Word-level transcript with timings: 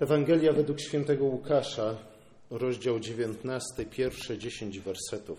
Ewangelia 0.00 0.52
według 0.52 0.80
świętego 0.80 1.24
Łukasza, 1.24 1.96
rozdział 2.50 3.00
19, 3.00 3.66
pierwsze 3.90 4.38
10 4.38 4.80
wersetów. 4.80 5.38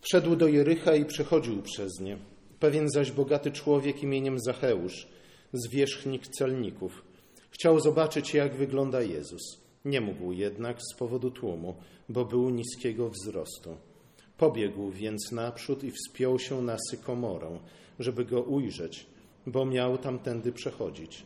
Wszedł 0.00 0.36
do 0.36 0.48
Jericha 0.48 0.94
i 0.94 1.04
przechodził 1.04 1.62
przez 1.62 2.00
nie. 2.00 2.18
Pewien 2.60 2.90
zaś 2.90 3.10
bogaty 3.10 3.50
człowiek 3.50 4.02
imieniem 4.02 4.40
Zacheusz, 4.40 5.08
zwierzchnik 5.52 6.28
celników, 6.28 7.04
chciał 7.50 7.80
zobaczyć, 7.80 8.34
jak 8.34 8.54
wygląda 8.54 9.02
Jezus. 9.02 9.42
Nie 9.84 10.00
mógł 10.00 10.32
jednak 10.32 10.76
z 10.92 10.96
powodu 10.98 11.30
tłumu, 11.30 11.74
bo 12.08 12.24
był 12.24 12.50
niskiego 12.50 13.10
wzrostu. 13.10 13.76
Pobiegł 14.38 14.90
więc 14.90 15.32
naprzód 15.32 15.84
i 15.84 15.90
wspiął 15.90 16.38
się 16.38 16.62
na 16.62 16.76
sykomorę, 16.90 17.58
żeby 17.98 18.24
go 18.24 18.42
ujrzeć, 18.42 19.06
bo 19.46 19.66
miał 19.66 19.98
tamtędy 19.98 20.52
przechodzić. 20.52 21.24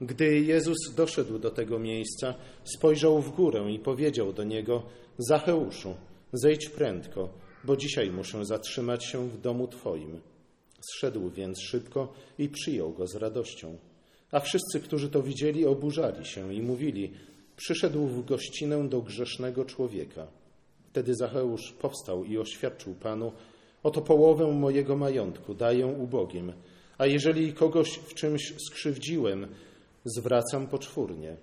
Gdy 0.00 0.40
Jezus 0.40 0.94
doszedł 0.96 1.38
do 1.38 1.50
tego 1.50 1.78
miejsca, 1.78 2.34
spojrzał 2.64 3.22
w 3.22 3.30
górę 3.30 3.72
i 3.72 3.78
powiedział 3.78 4.32
do 4.32 4.44
niego: 4.44 4.82
Zacheuszu, 5.18 5.94
zejdź 6.32 6.68
prędko, 6.68 7.28
bo 7.64 7.76
dzisiaj 7.76 8.10
muszę 8.10 8.44
zatrzymać 8.44 9.06
się 9.06 9.28
w 9.28 9.40
domu 9.40 9.68
Twoim. 9.68 10.20
Zszedł 10.80 11.30
więc 11.30 11.60
szybko 11.60 12.12
i 12.38 12.48
przyjął 12.48 12.92
go 12.92 13.06
z 13.06 13.14
radością. 13.14 13.76
A 14.32 14.40
wszyscy, 14.40 14.80
którzy 14.80 15.10
to 15.10 15.22
widzieli, 15.22 15.66
oburzali 15.66 16.26
się 16.26 16.54
i 16.54 16.62
mówili: 16.62 17.12
Przyszedł 17.56 18.06
w 18.06 18.24
gościnę 18.24 18.88
do 18.88 19.02
grzesznego 19.02 19.64
człowieka. 19.64 20.26
Wtedy 20.90 21.14
Zacheusz 21.14 21.72
powstał 21.72 22.24
i 22.24 22.38
oświadczył 22.38 22.94
Panu: 22.94 23.32
Oto 23.82 24.00
połowę 24.00 24.52
mojego 24.52 24.96
majątku 24.96 25.54
daję 25.54 25.86
ubogim, 25.86 26.52
a 26.98 27.06
jeżeli 27.06 27.52
kogoś 27.52 27.90
w 27.90 28.14
czymś 28.14 28.54
skrzywdziłem, 28.68 29.46
zwracam 30.04 30.66
poczwórnie. 30.66 31.36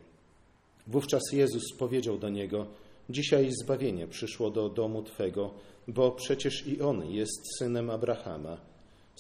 Wówczas 0.88 1.24
Jezus 1.32 1.64
powiedział 1.78 2.18
do 2.18 2.30
niego: 2.30 2.66
Dzisiaj 3.10 3.52
zbawienie 3.64 4.08
przyszło 4.08 4.50
do 4.50 4.70
domu 4.70 5.04
Twego, 5.04 5.54
bo 5.88 6.12
przecież 6.12 6.68
i 6.68 6.82
on 6.82 7.06
jest 7.06 7.58
synem 7.58 7.90
Abrahama. 7.90 8.58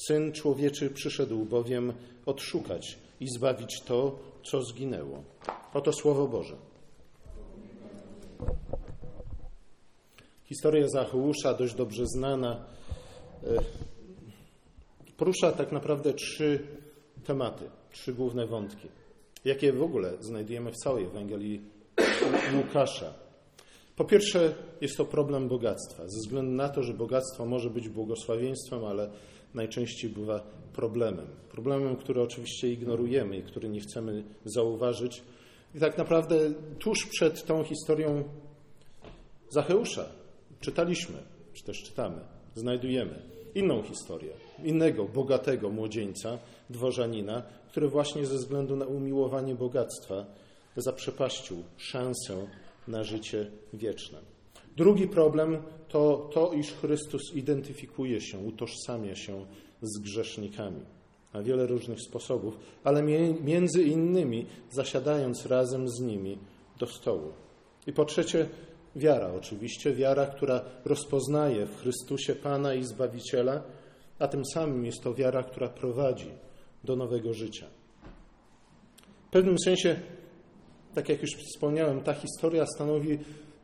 Syn 0.08 0.31
człowieczy 0.31 0.89
przyszedł 0.89 1.45
bowiem 1.45 1.94
odszukać 2.26 2.98
i 3.20 3.28
zbawić 3.38 3.81
to, 3.81 4.20
co 4.44 4.64
zginęło. 4.64 5.23
Oto 5.73 5.94
Słowo 5.94 6.28
Boże. 6.28 6.56
Historia 10.45 10.88
Zacheusza, 10.88 11.54
dość 11.54 11.76
dobrze 11.76 12.08
znana, 12.08 12.66
e, 13.44 13.48
porusza 15.17 15.52
tak 15.52 15.72
naprawdę 15.72 16.14
trzy 16.14 16.67
tematy, 17.23 17.70
trzy 17.92 18.14
główne 18.14 18.48
wątki, 18.48 18.88
jakie 19.48 19.73
w 19.73 19.84
ogóle 19.84 20.14
znajdujemy 20.20 20.72
w 20.72 20.76
całej 20.76 21.06
Ewangelii 21.06 21.62
Łukasza. 22.56 23.14
Po 23.95 24.06
pierwsze, 24.06 24.56
jest 24.81 24.98
to 24.98 25.06
problem 25.06 25.48
bogactwa, 25.48 26.04
ze 26.08 26.20
względu 26.20 26.52
na 26.52 26.70
to, 26.70 26.84
że 26.84 26.94
bogactwo 26.94 27.45
może 27.45 27.70
być 27.70 27.89
błogosławieństwem, 27.89 28.86
ale 28.86 29.09
najczęściej 29.54 30.09
bywa 30.09 30.39
problemem. 30.73 31.28
Problemem, 31.52 31.95
który 31.95 32.22
oczywiście 32.22 32.72
ignorujemy 32.72 33.38
i 33.38 33.44
który 33.44 33.70
nie 33.70 33.80
chcemy 33.80 34.23
zauważyć. 34.45 35.23
I 35.76 35.80
tak 35.80 35.98
naprawdę 35.98 36.39
tuż 36.80 37.06
przed 37.06 37.45
tą 37.45 37.64
historią 37.64 38.23
Zacheusza 39.50 40.06
czytaliśmy, 40.59 41.17
czy 41.54 41.64
też 41.64 41.84
czytamy, 41.84 42.20
znajdujemy 42.56 43.36
inną 43.58 43.83
historię, 43.83 44.31
innego 44.63 45.05
bogatego 45.05 45.69
młodzieńca, 45.69 46.38
dworzanina, 46.69 47.44
który 47.67 47.89
właśnie 47.89 48.25
ze 48.25 48.36
względu 48.36 48.75
na 48.75 48.86
umiłowanie 48.86 49.55
bogactwa 49.55 50.25
zaprzepaścił 50.77 51.64
szansę 51.77 52.47
na 52.88 53.03
życie 53.03 53.52
wieczne. 53.73 54.19
Drugi 54.77 55.08
problem 55.08 55.58
to 55.87 56.30
to, 56.33 56.54
iż 56.54 56.73
Chrystus 56.73 57.33
identyfikuje 57.36 58.21
się, 58.21 58.39
utożsamia 58.39 59.15
się 59.15 59.45
z 59.82 59.99
grzesznikami 59.99 60.82
na 61.33 61.43
wiele 61.43 61.67
różnych 61.67 62.02
sposobów, 62.02 62.59
ale 62.83 63.03
między 63.43 63.83
innymi 63.83 64.45
zasiadając 64.71 65.45
razem 65.45 65.89
z 65.89 65.99
nimi 65.99 66.37
do 66.80 66.87
stołu. 66.87 67.32
I 67.87 67.93
po 67.93 68.05
trzecie, 68.05 68.49
wiara, 68.97 69.33
oczywiście, 69.33 69.93
wiara, 69.93 70.25
która 70.25 70.61
rozpoznaje 70.85 71.65
w 71.65 71.77
Chrystusie 71.81 72.35
Pana 72.35 72.73
i 72.73 72.83
Zbawiciela, 72.83 73.63
a 74.19 74.27
tym 74.27 74.45
samym 74.45 74.85
jest 74.85 75.03
to 75.03 75.13
wiara, 75.13 75.43
która 75.43 75.69
prowadzi 75.69 76.31
do 76.83 76.95
nowego 76.95 77.33
życia. 77.33 77.65
W 79.27 79.30
pewnym 79.31 79.55
sensie, 79.59 79.99
tak 80.95 81.09
jak 81.09 81.21
już 81.21 81.31
wspomniałem, 81.35 82.02
ta 82.02 82.13
historia 82.13 82.65
stanowi 82.65 83.19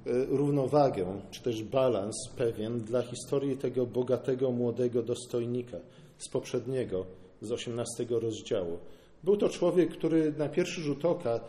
E, 0.06 0.26
równowagę, 0.26 1.22
czy 1.32 1.44
też 1.44 1.64
balans 1.64 2.16
pewien 2.38 2.80
dla 2.80 3.02
historii 3.02 3.58
tego 3.58 3.86
bogatego, 3.86 4.52
młodego 4.52 5.04
dostojnika 5.04 5.78
z 6.18 6.30
poprzedniego, 6.30 7.06
z 7.42 7.52
18 7.52 8.06
rozdziału. 8.10 8.80
Był 9.24 9.38
to 9.38 9.50
człowiek, 9.50 9.92
który 9.92 10.34
na 10.38 10.50
pierwszy 10.50 10.82
rzut 10.82 11.06
oka 11.06 11.40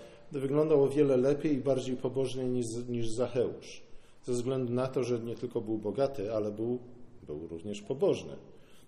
wyglądał 0.41 0.83
o 0.83 0.89
wiele 0.89 1.17
lepiej 1.17 1.55
i 1.55 1.59
bardziej 1.59 1.97
pobożnie 1.97 2.45
niż, 2.45 2.67
niż 2.89 3.09
Zacheusz. 3.09 3.83
Ze 4.25 4.33
względu 4.33 4.73
na 4.73 4.87
to, 4.87 5.05
że 5.05 5.21
nie 5.21 5.35
tylko 5.35 5.61
był 5.61 5.79
bogaty, 5.79 6.33
ale 6.33 6.53
był, 6.53 6.79
był 7.27 7.49
również 7.49 7.83
pobożny. 7.83 8.37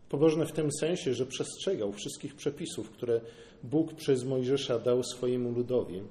Pobożny 0.08 0.46
w 0.46 0.52
tym 0.52 0.68
sensie, 0.80 1.14
że 1.14 1.26
przestrzegał 1.26 1.92
wszystkich 1.92 2.34
przepisów, 2.34 2.90
które 2.90 3.20
Bóg 3.62 3.94
przez 3.94 4.24
Mojżesza 4.24 4.78
dał 4.78 5.02
swojemu 5.02 5.52
ludowi. 5.52 6.02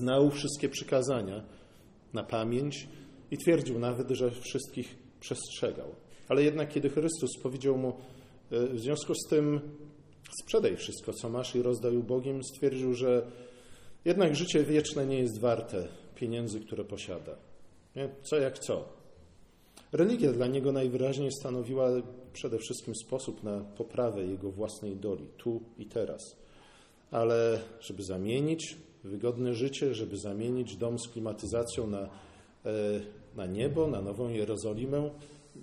Znał 0.00 0.30
wszystkie 0.30 0.68
przykazania, 0.68 1.44
na 2.12 2.22
pamięć 2.22 2.88
i 3.30 3.38
twierdził 3.38 3.78
nawet, 3.78 4.10
że 4.10 4.30
wszystkich 4.30 4.98
przestrzegał. 5.20 5.88
Ale 6.28 6.42
jednak, 6.42 6.68
kiedy 6.68 6.90
Chrystus 6.90 7.30
powiedział 7.42 7.78
mu, 7.78 7.92
e, 8.50 8.66
w 8.66 8.80
związku 8.80 9.14
z 9.14 9.28
tym 9.28 9.60
sprzedaj 10.42 10.76
wszystko, 10.76 11.12
co 11.12 11.28
masz 11.28 11.56
i 11.56 11.62
rozdaj 11.62 11.96
ubogim, 11.96 12.44
stwierdził, 12.44 12.94
że 12.94 13.26
jednak 14.04 14.36
życie 14.36 14.64
wieczne 14.64 15.06
nie 15.06 15.18
jest 15.18 15.40
warte 15.40 15.88
pieniędzy, 16.14 16.60
które 16.60 16.84
posiada. 16.84 17.36
Nie? 17.96 18.08
Co 18.22 18.36
jak 18.36 18.58
co. 18.58 18.88
Religia 19.92 20.32
dla 20.32 20.46
niego 20.46 20.72
najwyraźniej 20.72 21.32
stanowiła 21.32 21.90
przede 22.32 22.58
wszystkim 22.58 22.94
sposób 22.94 23.42
na 23.42 23.60
poprawę 23.60 24.24
jego 24.24 24.50
własnej 24.50 24.96
doli, 24.96 25.26
tu 25.36 25.60
i 25.78 25.86
teraz. 25.86 26.36
Ale 27.10 27.60
żeby 27.80 28.02
zamienić 28.02 28.76
wygodne 29.04 29.54
życie, 29.54 29.94
żeby 29.94 30.16
zamienić 30.16 30.76
dom 30.76 30.98
z 30.98 31.08
klimatyzacją 31.08 31.86
na, 31.86 32.00
e, 32.00 32.10
na 33.36 33.46
niebo, 33.46 33.86
na 33.86 34.02
Nową 34.02 34.28
Jerozolimę. 34.28 35.10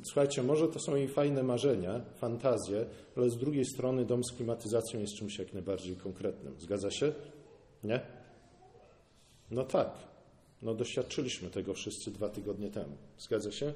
Słuchajcie, 0.04 0.44
może 0.44 0.68
to 0.68 0.80
są 0.80 0.96
jej 0.96 1.08
fajne 1.08 1.44
marzenia, 1.44 2.02
fantazje, 2.16 2.86
ale 3.16 3.30
z 3.30 3.38
drugiej 3.38 3.66
strony 3.66 4.06
dom 4.06 4.24
z 4.24 4.32
klimatyzacją 4.32 5.00
jest 5.00 5.14
czymś 5.14 5.40
jak 5.40 5.54
najbardziej 5.54 5.96
konkretnym. 5.96 6.56
Zgadza 6.60 6.92
się? 6.92 7.12
Nie? 7.84 8.19
No 9.52 9.64
tak. 9.64 9.90
No 10.62 10.74
doświadczyliśmy 10.74 11.50
tego 11.50 11.74
wszyscy 11.74 12.12
dwa 12.12 12.30
tygodnie 12.30 12.70
temu. 12.70 12.98
Zgadza 13.18 13.52
się? 13.52 13.74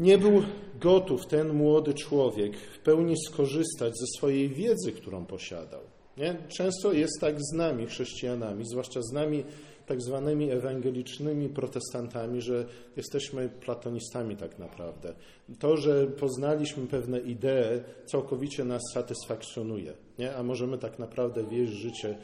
Nie 0.00 0.18
był 0.18 0.42
gotów 0.80 1.26
ten 1.26 1.52
młody 1.52 1.94
człowiek 1.94 2.56
w 2.56 2.78
pełni 2.78 3.14
skorzystać 3.26 3.92
ze 3.98 4.06
swojej 4.18 4.48
wiedzy, 4.48 4.92
którą 4.92 5.26
posiadał. 5.26 5.80
Nie? 6.16 6.36
Często 6.48 6.92
jest 6.92 7.20
tak 7.20 7.36
z 7.40 7.52
nami, 7.52 7.86
chrześcijanami, 7.86 8.64
zwłaszcza 8.64 9.02
z 9.02 9.12
nami 9.12 9.44
tak 9.86 10.02
zwanymi 10.02 10.50
ewangelicznymi 10.50 11.48
protestantami, 11.48 12.40
że 12.40 12.66
jesteśmy 12.96 13.48
platonistami 13.48 14.36
tak 14.36 14.58
naprawdę. 14.58 15.14
To, 15.58 15.76
że 15.76 16.06
poznaliśmy 16.06 16.86
pewne 16.86 17.20
idee, 17.20 17.82
całkowicie 18.06 18.64
nas 18.64 18.82
satysfakcjonuje, 18.94 19.92
nie? 20.18 20.36
a 20.36 20.42
możemy 20.42 20.78
tak 20.78 20.98
naprawdę 20.98 21.44
wieść 21.44 21.72
życie 21.72 22.18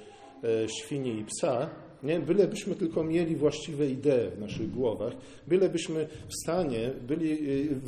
e, 0.44 0.68
świni 0.68 1.18
i 1.18 1.24
psa, 1.24 1.70
nie? 2.02 2.20
Bylebyśmy 2.20 2.74
tylko 2.74 3.04
mieli 3.04 3.36
właściwe 3.36 3.86
idee 3.86 4.30
w 4.36 4.40
naszych 4.40 4.70
głowach, 4.70 5.12
bylebyśmy 5.46 6.08
w 6.28 6.34
stanie 6.42 6.90
byli 7.08 7.32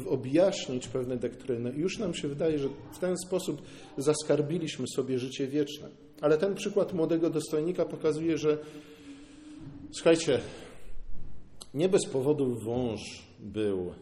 y, 0.05 0.09
objaśnić 0.09 0.89
pewne 0.89 1.17
doktryny. 1.17 1.73
Już 1.77 1.99
nam 1.99 2.15
się 2.15 2.29
wydaje, 2.29 2.59
że 2.59 2.69
w 2.93 2.99
ten 2.99 3.17
sposób 3.27 3.63
zaskarbiliśmy 3.99 4.87
sobie 4.97 5.19
życie 5.19 5.47
wieczne. 5.47 5.89
Ale 6.21 6.39
ten 6.39 6.55
przykład 6.55 6.93
młodego 6.93 7.31
dostojnika 7.31 7.85
pokazuje, 7.85 8.39
że 8.39 8.59
słuchajcie, 9.93 10.41
nie 11.75 11.89
bez 11.89 12.07
powodu 12.07 12.55
wąż 12.65 13.01
był 13.39 13.93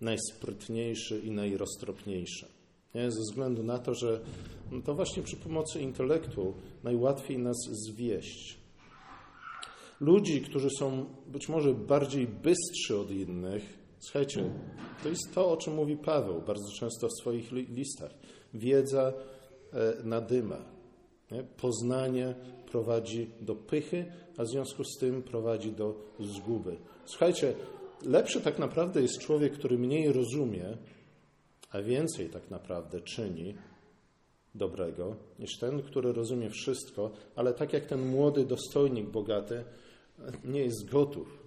najsprytniejszy 0.00 1.18
i 1.18 1.30
najroztropniejszy. 1.30 2.46
Nie? 2.94 3.10
Ze 3.10 3.20
względu 3.20 3.62
na 3.62 3.78
to, 3.78 3.94
że 3.94 4.20
no 4.72 4.82
to 4.82 4.94
właśnie 4.94 5.22
przy 5.22 5.36
pomocy 5.36 5.80
intelektu 5.80 6.54
najłatwiej 6.84 7.38
nas 7.38 7.56
zwieść 7.88 8.63
ludzi, 10.00 10.40
którzy 10.40 10.68
są 10.78 11.06
być 11.26 11.48
może 11.48 11.74
bardziej 11.74 12.26
bystrzy 12.26 12.98
od 12.98 13.10
innych, 13.10 13.78
słuchajcie, 13.98 14.50
to 15.02 15.08
jest 15.08 15.34
to, 15.34 15.50
o 15.50 15.56
czym 15.56 15.74
mówi 15.74 15.96
Paweł 15.96 16.42
bardzo 16.46 16.72
często 16.78 17.08
w 17.08 17.20
swoich 17.20 17.52
listach. 17.52 18.14
Wiedza 18.54 19.12
e, 19.72 19.94
nadyma. 20.04 20.58
Nie? 21.30 21.42
Poznanie 21.42 22.34
prowadzi 22.66 23.30
do 23.40 23.54
pychy, 23.54 24.04
a 24.36 24.44
w 24.44 24.48
związku 24.48 24.84
z 24.84 24.98
tym 24.98 25.22
prowadzi 25.22 25.72
do 25.72 25.94
zguby. 26.20 26.76
Słuchajcie, 27.04 27.54
lepszy 28.02 28.40
tak 28.40 28.58
naprawdę 28.58 29.02
jest 29.02 29.18
człowiek, 29.18 29.52
który 29.52 29.78
mniej 29.78 30.12
rozumie, 30.12 30.76
a 31.70 31.82
więcej 31.82 32.28
tak 32.28 32.50
naprawdę 32.50 33.00
czyni 33.00 33.54
dobrego, 34.54 35.16
niż 35.38 35.58
ten, 35.58 35.82
który 35.82 36.12
rozumie 36.12 36.50
wszystko, 36.50 37.10
ale 37.36 37.54
tak 37.54 37.72
jak 37.72 37.86
ten 37.86 38.06
młody 38.06 38.44
dostojnik 38.44 39.06
bogaty, 39.06 39.64
nie 40.44 40.60
jest 40.60 40.90
gotów 40.90 41.44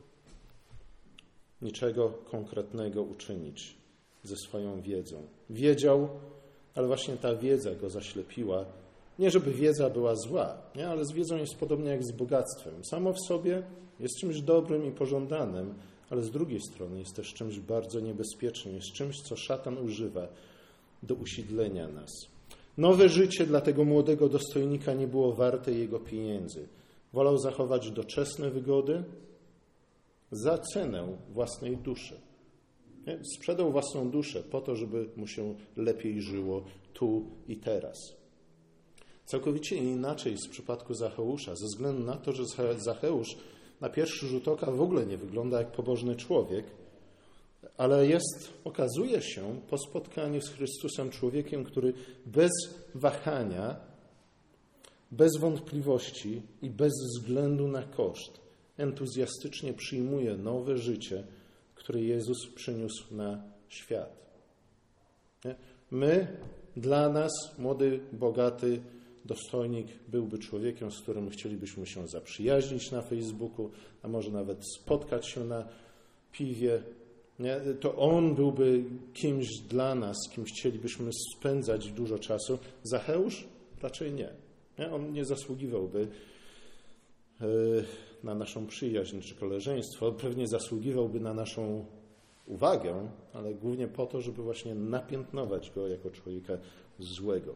niczego 1.61 2.09
konkretnego 2.09 3.03
uczynić 3.03 3.77
ze 4.23 4.35
swoją 4.35 4.81
wiedzą. 4.81 5.27
Wiedział, 5.49 6.09
ale 6.75 6.87
właśnie 6.87 7.17
ta 7.17 7.35
wiedza 7.35 7.75
go 7.75 7.89
zaślepiła. 7.89 8.65
Nie, 9.19 9.31
żeby 9.31 9.51
wiedza 9.51 9.89
była 9.89 10.15
zła, 10.15 10.57
nie? 10.75 10.89
ale 10.89 11.05
z 11.05 11.11
wiedzą 11.11 11.37
jest 11.37 11.55
podobnie 11.55 11.89
jak 11.89 12.03
z 12.03 12.11
bogactwem. 12.11 12.85
Samo 12.85 13.13
w 13.13 13.27
sobie 13.27 13.63
jest 13.99 14.17
czymś 14.19 14.41
dobrym 14.41 14.85
i 14.85 14.91
pożądanym, 14.91 15.73
ale 16.09 16.23
z 16.23 16.31
drugiej 16.31 16.61
strony 16.61 16.99
jest 16.99 17.15
też 17.15 17.33
czymś 17.33 17.59
bardzo 17.59 17.99
niebezpiecznym, 17.99 18.75
jest 18.75 18.91
czymś, 18.91 19.21
co 19.21 19.35
szatan 19.35 19.77
używa 19.77 20.27
do 21.03 21.15
usidlenia 21.15 21.87
nas. 21.87 22.11
Nowe 22.77 23.09
życie 23.09 23.45
dla 23.45 23.61
tego 23.61 23.83
młodego 23.85 24.29
dostojnika 24.29 24.93
nie 24.93 25.07
było 25.07 25.33
warte 25.33 25.71
jego 25.71 25.99
pieniędzy. 25.99 26.67
Wolał 27.13 27.37
zachować 27.37 27.91
doczesne 27.91 28.49
wygody 28.49 29.03
za 30.31 30.57
cenę 30.57 31.17
własnej 31.29 31.77
duszy. 31.77 32.19
Sprzedał 33.35 33.71
własną 33.71 34.09
duszę 34.09 34.43
po 34.43 34.61
to, 34.61 34.75
żeby 34.75 35.09
mu 35.15 35.27
się 35.27 35.55
lepiej 35.77 36.21
żyło 36.21 36.63
tu 36.93 37.25
i 37.47 37.57
teraz. 37.57 37.97
Całkowicie 39.25 39.75
inaczej 39.75 40.31
jest 40.31 40.47
w 40.47 40.51
przypadku 40.51 40.93
Zacheusza, 40.93 41.55
ze 41.55 41.65
względu 41.65 42.03
na 42.03 42.15
to, 42.15 42.33
że 42.33 42.43
Zacheusz 42.77 43.37
na 43.81 43.89
pierwszy 43.89 44.27
rzut 44.27 44.47
oka 44.47 44.71
w 44.71 44.81
ogóle 44.81 45.05
nie 45.05 45.17
wygląda 45.17 45.57
jak 45.57 45.71
pobożny 45.71 46.15
człowiek, 46.15 46.65
ale 47.77 48.07
jest, 48.07 48.53
okazuje 48.63 49.21
się 49.21 49.61
po 49.69 49.77
spotkaniu 49.77 50.41
z 50.41 50.49
Chrystusem 50.49 51.09
człowiekiem, 51.09 51.63
który 51.63 51.93
bez 52.25 52.51
wahania, 52.95 53.75
bez 55.11 55.37
wątpliwości 55.39 56.41
i 56.61 56.69
bez 56.69 56.93
względu 57.15 57.67
na 57.67 57.83
koszt 57.83 58.47
entuzjastycznie 58.77 59.73
przyjmuje 59.73 60.37
nowe 60.37 60.77
życie, 60.77 61.23
które 61.75 62.01
Jezus 62.01 62.37
przyniósł 62.55 63.15
na 63.15 63.43
świat. 63.69 64.27
My, 65.91 66.27
dla 66.77 67.09
nas, 67.09 67.31
młody, 67.57 67.99
bogaty 68.13 68.81
dostojnik 69.25 69.87
byłby 70.07 70.39
człowiekiem, 70.39 70.91
z 70.91 71.01
którym 71.01 71.29
chcielibyśmy 71.29 71.85
się 71.85 72.07
zaprzyjaźnić 72.07 72.91
na 72.91 73.01
Facebooku, 73.01 73.69
a 74.03 74.07
może 74.07 74.31
nawet 74.31 74.59
spotkać 74.75 75.27
się 75.27 75.43
na 75.43 75.67
piwie. 76.31 76.83
Nie? 77.39 77.59
To 77.79 77.95
on 77.95 78.35
byłby 78.35 78.83
kimś 79.13 79.47
dla 79.69 79.95
nas, 79.95 80.17
kimś 80.31 80.51
chcielibyśmy 80.51 81.11
spędzać 81.37 81.91
dużo 81.91 82.19
czasu. 82.19 82.59
Zacheusz? 82.83 83.47
Raczej 83.81 84.13
nie. 84.13 84.46
Nie? 84.79 84.91
On 84.91 85.13
nie 85.13 85.25
zasługiwałby 85.25 86.07
e, 87.41 87.45
na 88.23 88.35
naszą 88.35 88.67
przyjaźń 88.67 89.19
czy 89.19 89.35
koleżeństwo. 89.35 90.11
Pewnie 90.11 90.47
zasługiwałby 90.47 91.19
na 91.19 91.33
naszą 91.33 91.85
uwagę, 92.45 93.09
ale 93.33 93.53
głównie 93.53 93.87
po 93.87 94.05
to, 94.05 94.21
żeby 94.21 94.43
właśnie 94.43 94.75
napiętnować 94.75 95.71
go 95.71 95.87
jako 95.87 96.09
człowieka 96.09 96.53
złego. 96.99 97.55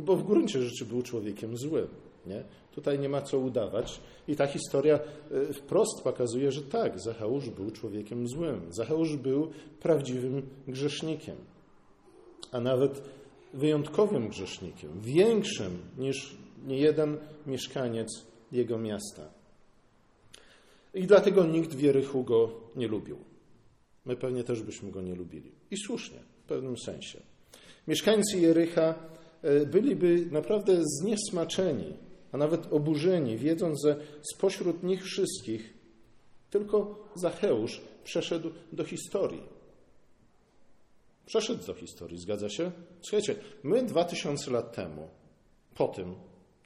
Bo 0.00 0.16
w 0.16 0.22
gruncie 0.22 0.62
rzeczy 0.62 0.84
był 0.84 1.02
człowiekiem 1.02 1.56
złym. 1.56 1.88
Nie? 2.26 2.44
Tutaj 2.74 2.98
nie 2.98 3.08
ma 3.08 3.22
co 3.22 3.38
udawać. 3.38 4.00
I 4.28 4.36
ta 4.36 4.46
historia 4.46 4.94
e, 5.30 5.52
wprost 5.52 6.02
pokazuje, 6.04 6.52
że 6.52 6.62
tak, 6.62 7.00
Zacheusz 7.00 7.50
był 7.50 7.70
człowiekiem 7.70 8.28
złym. 8.28 8.60
Zacheusz 8.70 9.16
był 9.16 9.50
prawdziwym 9.80 10.42
grzesznikiem, 10.68 11.36
a 12.52 12.60
nawet 12.60 13.02
wyjątkowym 13.54 14.28
grzesznikiem, 14.28 14.90
większym 15.00 15.78
niż 15.98 16.36
niejeden 16.66 17.18
mieszkaniec 17.46 18.26
jego 18.52 18.78
miasta. 18.78 19.30
I 20.94 21.06
dlatego 21.06 21.46
nikt 21.46 21.74
w 21.74 21.80
Jerychu 21.80 22.24
go 22.24 22.50
nie 22.76 22.88
lubił. 22.88 23.18
My 24.04 24.16
pewnie 24.16 24.44
też 24.44 24.62
byśmy 24.62 24.90
go 24.90 25.02
nie 25.02 25.14
lubili. 25.14 25.52
I 25.70 25.76
słusznie, 25.76 26.18
w 26.44 26.48
pewnym 26.48 26.78
sensie. 26.78 27.20
Mieszkańcy 27.88 28.38
Jerycha 28.38 28.94
e, 29.42 29.66
byliby 29.66 30.26
naprawdę 30.30 30.82
zniesmaczeni, 31.00 31.96
a 32.32 32.36
nawet 32.36 32.72
oburzeni, 32.72 33.38
wiedząc, 33.38 33.82
że 33.84 33.96
spośród 34.34 34.82
nich 34.82 35.04
wszystkich 35.04 35.74
tylko 36.50 37.08
Zacheusz 37.14 37.80
przeszedł 38.04 38.50
do 38.72 38.84
historii. 38.84 39.42
Przeszedł 41.26 41.66
do 41.66 41.74
historii, 41.74 42.18
zgadza 42.18 42.48
się? 42.48 42.70
Słuchajcie, 43.00 43.34
my 43.62 43.82
dwa 43.82 44.04
tysiące 44.04 44.50
lat 44.50 44.72
temu, 44.76 45.08
po 45.74 45.88
tym, 45.88 46.14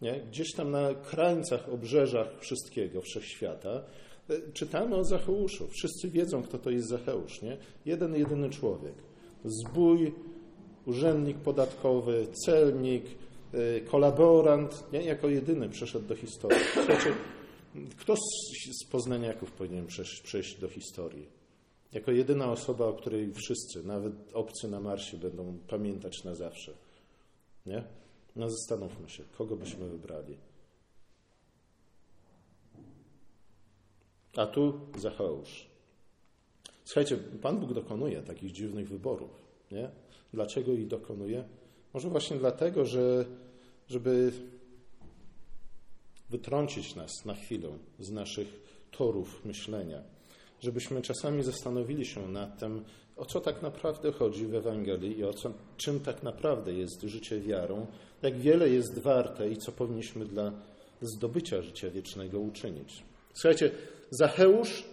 nie, 0.02 0.20
gdzieś 0.20 0.52
tam 0.56 0.70
na 0.70 0.94
krańcach, 0.94 1.68
obrzeżach 1.68 2.40
wszystkiego, 2.40 3.00
wszechświata, 3.00 3.82
E, 4.30 4.52
czytamy 4.52 4.96
o 4.96 5.04
Zacheuszu. 5.04 5.68
Wszyscy 5.68 6.10
wiedzą, 6.10 6.42
kto 6.42 6.58
to 6.58 6.70
jest 6.70 6.88
Zacheusz. 6.88 7.42
Nie? 7.42 7.56
Jeden, 7.86 8.14
jedyny 8.14 8.50
człowiek. 8.50 8.94
Zbój, 9.44 10.12
urzędnik 10.86 11.38
podatkowy, 11.38 12.26
celnik, 12.46 13.04
e, 13.52 13.80
kolaborant, 13.80 14.92
nie? 14.92 15.02
jako 15.02 15.28
jedyny 15.28 15.68
przeszedł 15.68 16.06
do 16.06 16.16
historii. 16.16 16.58
Słuchajcie, 16.74 17.12
kto 17.98 18.14
z, 18.16 18.90
poznaniaków 18.90 19.52
powinien 19.52 19.86
przejść 20.22 20.60
do 20.60 20.68
historii? 20.68 21.26
Jako 21.92 22.12
jedyna 22.12 22.52
osoba, 22.52 22.86
o 22.86 22.92
której 22.92 23.32
wszyscy, 23.32 23.86
nawet 23.86 24.12
obcy 24.32 24.68
na 24.68 24.80
Marsie, 24.80 25.16
będą 25.16 25.58
pamiętać 25.68 26.24
na 26.24 26.34
zawsze. 26.34 26.72
Nie? 27.66 27.84
No 28.36 28.50
zastanówmy 28.50 29.08
się, 29.08 29.24
kogo 29.38 29.56
byśmy 29.56 29.88
wybrali. 29.88 30.38
a 34.36 34.46
tu 34.46 34.80
Zacheusz. 34.98 35.66
Słuchajcie, 36.84 37.16
Pan 37.16 37.60
Bóg 37.60 37.72
dokonuje 37.72 38.22
takich 38.22 38.52
dziwnych 38.52 38.88
wyborów. 38.88 39.30
Nie? 39.72 39.90
Dlaczego 40.32 40.72
ich 40.72 40.86
dokonuje? 40.86 41.44
Może 41.94 42.08
właśnie 42.08 42.36
dlatego, 42.36 42.84
że 42.84 43.24
żeby 43.88 44.32
wytrącić 46.30 46.94
nas 46.94 47.24
na 47.24 47.34
chwilę 47.34 47.68
z 47.98 48.10
naszych 48.10 48.48
torów 48.90 49.44
myślenia, 49.44 50.02
żebyśmy 50.60 51.02
czasami 51.02 51.42
zastanowili 51.42 52.06
się 52.06 52.28
nad 52.28 52.58
tym, 52.58 52.84
o 53.16 53.24
co 53.24 53.40
tak 53.40 53.62
naprawdę 53.62 54.12
chodzi 54.12 54.46
w 54.46 54.54
Ewangelii 54.54 55.18
i 55.18 55.24
o 55.24 55.32
co, 55.32 55.50
czym 55.76 56.00
tak 56.00 56.22
naprawdę 56.22 56.72
jest 56.72 57.02
życie 57.02 57.40
wiarą, 57.40 57.86
jak 58.22 58.38
wiele 58.38 58.68
jest 58.68 58.98
warte 58.98 59.48
i 59.48 59.56
co 59.56 59.72
powinniśmy 59.72 60.24
dla 60.24 60.52
zdobycia 61.00 61.62
życia 61.62 61.90
wiecznego 61.90 62.40
uczynić. 62.40 63.02
Słuchajcie, 63.34 63.70
Zacheusz 64.10 64.84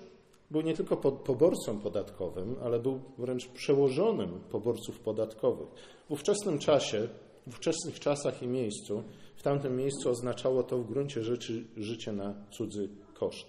był 0.51 0.61
nie 0.61 0.73
tylko 0.73 0.97
poborcą 0.97 1.79
podatkowym, 1.79 2.55
ale 2.63 2.79
był 2.79 3.01
wręcz 3.17 3.47
przełożonym 3.47 4.39
poborców 4.49 4.99
podatkowych. 4.99 5.67
W 6.09 6.11
ówczesnym 6.11 6.59
czasie, 6.59 7.07
w 7.47 7.49
ówczesnych 7.49 7.99
czasach 7.99 8.43
i 8.43 8.47
miejscu, 8.47 9.03
w 9.35 9.43
tamtym 9.43 9.77
miejscu 9.77 10.09
oznaczało 10.09 10.63
to 10.63 10.77
w 10.77 10.87
gruncie 10.87 11.23
rzeczy 11.23 11.63
życie 11.77 12.11
na 12.11 12.33
cudzy 12.51 12.89
koszt. 13.13 13.47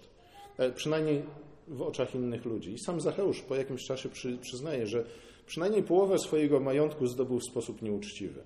E, 0.57 0.71
przynajmniej 0.71 1.23
w 1.67 1.81
oczach 1.81 2.15
innych 2.15 2.45
ludzi. 2.45 2.73
I 2.73 2.79
sam 2.79 3.01
Zacheusz 3.01 3.41
po 3.41 3.55
jakimś 3.55 3.83
czasie 3.83 4.09
przy, 4.09 4.37
przyznaje, 4.37 4.87
że 4.87 5.05
przynajmniej 5.45 5.83
połowę 5.83 6.19
swojego 6.19 6.59
majątku 6.59 7.07
zdobył 7.07 7.39
w 7.39 7.49
sposób 7.51 7.81
nieuczciwy. 7.81 8.43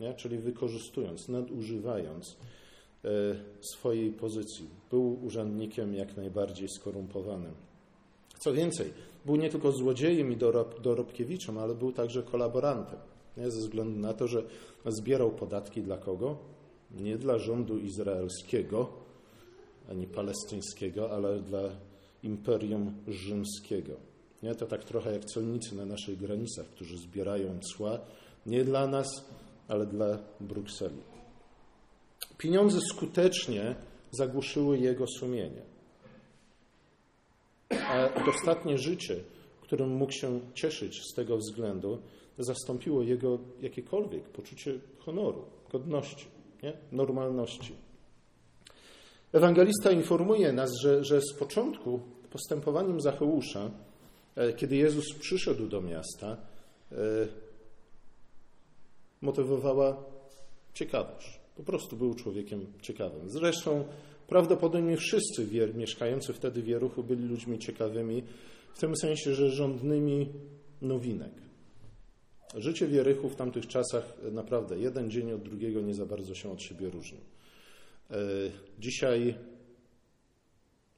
Nie? 0.00 0.14
Czyli 0.14 0.38
wykorzystując, 0.38 1.28
nadużywając 1.28 2.36
E, 3.04 3.34
swojej 3.60 4.12
pozycji. 4.12 4.66
Był 4.90 5.24
urzędnikiem 5.24 5.94
jak 5.94 6.16
najbardziej 6.16 6.68
skorumpowanym. 6.68 7.52
Co 8.38 8.52
więcej, 8.52 8.92
był 9.24 9.36
nie 9.36 9.50
tylko 9.50 9.72
złodziejem 9.72 10.32
i 10.32 10.36
dorob, 10.36 10.80
dorobkiewiczem, 10.80 11.58
ale 11.58 11.74
był 11.74 11.92
także 11.92 12.22
kolaborantem. 12.22 12.98
Nie? 13.36 13.50
Ze 13.50 13.60
względu 13.60 14.00
na 14.00 14.12
to, 14.14 14.28
że 14.28 14.42
zbierał 14.86 15.30
podatki 15.30 15.82
dla 15.82 15.96
kogo? 15.98 16.36
Nie 17.00 17.18
dla 17.18 17.38
rządu 17.38 17.78
izraelskiego 17.78 18.88
ani 19.90 20.06
palestyńskiego, 20.06 21.10
ale 21.10 21.40
dla 21.40 21.62
imperium 22.24 22.94
rzymskiego. 23.08 23.92
Nie? 24.42 24.54
To 24.54 24.66
tak 24.66 24.84
trochę 24.84 25.12
jak 25.12 25.24
celnicy 25.24 25.76
na 25.76 25.84
naszych 25.84 26.18
granicach, 26.18 26.66
którzy 26.66 26.98
zbierają 26.98 27.58
cła 27.60 27.98
nie 28.46 28.64
dla 28.64 28.86
nas, 28.86 29.06
ale 29.68 29.86
dla 29.86 30.18
Brukseli. 30.40 31.00
Pieniądze 32.38 32.80
skutecznie 32.80 33.74
zagłuszyły 34.10 34.78
jego 34.78 35.06
sumienie. 35.06 35.62
A 37.70 38.24
dostatnie 38.26 38.78
życie, 38.78 39.16
którym 39.62 39.96
mógł 39.96 40.12
się 40.12 40.40
cieszyć 40.54 41.02
z 41.02 41.14
tego 41.14 41.36
względu, 41.36 41.98
zastąpiło 42.38 43.02
jego 43.02 43.38
jakiekolwiek 43.60 44.24
poczucie 44.24 44.74
honoru, 44.98 45.44
godności. 45.72 46.26
nie? 46.62 46.72
normalności. 46.92 47.74
Ewangelista 49.32 49.90
informuje 49.90 50.52
nas, 50.52 50.70
że, 50.82 51.04
że 51.04 51.20
z 51.20 51.38
początku 51.38 52.00
postępowaniem 52.34 53.00
Zacheusza, 53.00 53.70
e, 54.36 54.52
kiedy 54.52 54.76
Jezus 54.76 55.04
przyszedł 55.20 55.68
do 55.68 55.80
miasta, 55.80 56.36
e, 56.92 56.96
motywowała 59.20 60.04
ciekawość. 60.74 61.40
Po 61.56 61.62
prostu 61.62 61.96
był 61.96 62.14
człowiekiem 62.14 62.66
ciekawym. 62.82 63.30
Zresztą 63.30 63.84
prawdopodobnie 64.26 64.96
wszyscy 64.96 65.46
mieszkający 65.74 66.32
wtedy 66.32 66.62
w 66.62 66.66
Jeruchu 66.66 67.04
byli 67.04 67.24
ludźmi 67.28 67.58
ciekawymi, 67.58 68.22
w 68.74 68.78
tym 68.78 68.96
sensie, 68.96 69.34
że 69.34 69.50
rządnymi 69.50 70.28
nowinek. 70.82 71.32
Życie 72.54 72.86
w 72.86 72.92
Jerychu 72.92 73.28
w 73.28 73.36
tamtych 73.36 73.66
czasach 73.66 74.16
naprawdę 74.32 74.78
jeden 74.78 75.10
dzień 75.10 75.32
od 75.32 75.42
drugiego 75.42 75.80
nie 75.80 75.94
za 75.94 76.06
bardzo 76.06 76.34
się 76.34 76.52
od 76.52 76.62
siebie 76.62 76.90
różnił. 76.90 77.20
E, 78.10 78.16
dzisiaj 78.78 79.34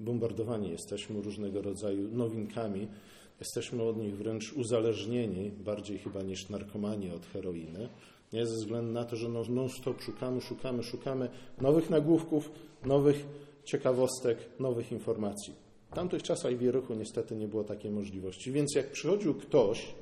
bombardowani 0.01 0.71
jesteśmy 0.71 1.23
różnego 1.23 1.63
rodzaju 1.63 2.09
nowinkami. 2.09 2.89
Jesteśmy 3.41 3.83
od 3.83 3.97
nich 3.97 4.17
wręcz 4.17 4.53
uzależnieni, 4.53 5.51
bardziej 5.51 5.99
chyba 5.99 6.23
niż 6.23 6.49
narkomani 6.49 7.11
od 7.11 7.27
heroiny. 7.27 7.89
Nie? 8.33 8.47
Ze 8.47 8.55
względu 8.55 8.93
na 8.93 9.05
to, 9.05 9.17
że 9.17 9.29
no, 9.29 9.43
non-stop 9.49 10.03
szukamy, 10.03 10.41
szukamy, 10.41 10.83
szukamy 10.83 11.29
nowych 11.61 11.91
nagłówków, 11.91 12.51
nowych 12.85 13.27
ciekawostek, 13.65 14.39
nowych 14.61 14.93
informacji. 14.93 15.55
W 15.91 15.95
tamtych 15.95 16.23
czasach 16.23 16.57
w 16.57 16.63
Jeruchu 16.63 16.95
niestety 16.95 17.37
nie 17.37 17.49
było 17.49 17.65
takiej 17.65 17.91
możliwości. 17.91 18.53
Więc 18.53 18.75
jak 18.75 18.91
przychodził 18.91 19.35
ktoś 19.35 19.95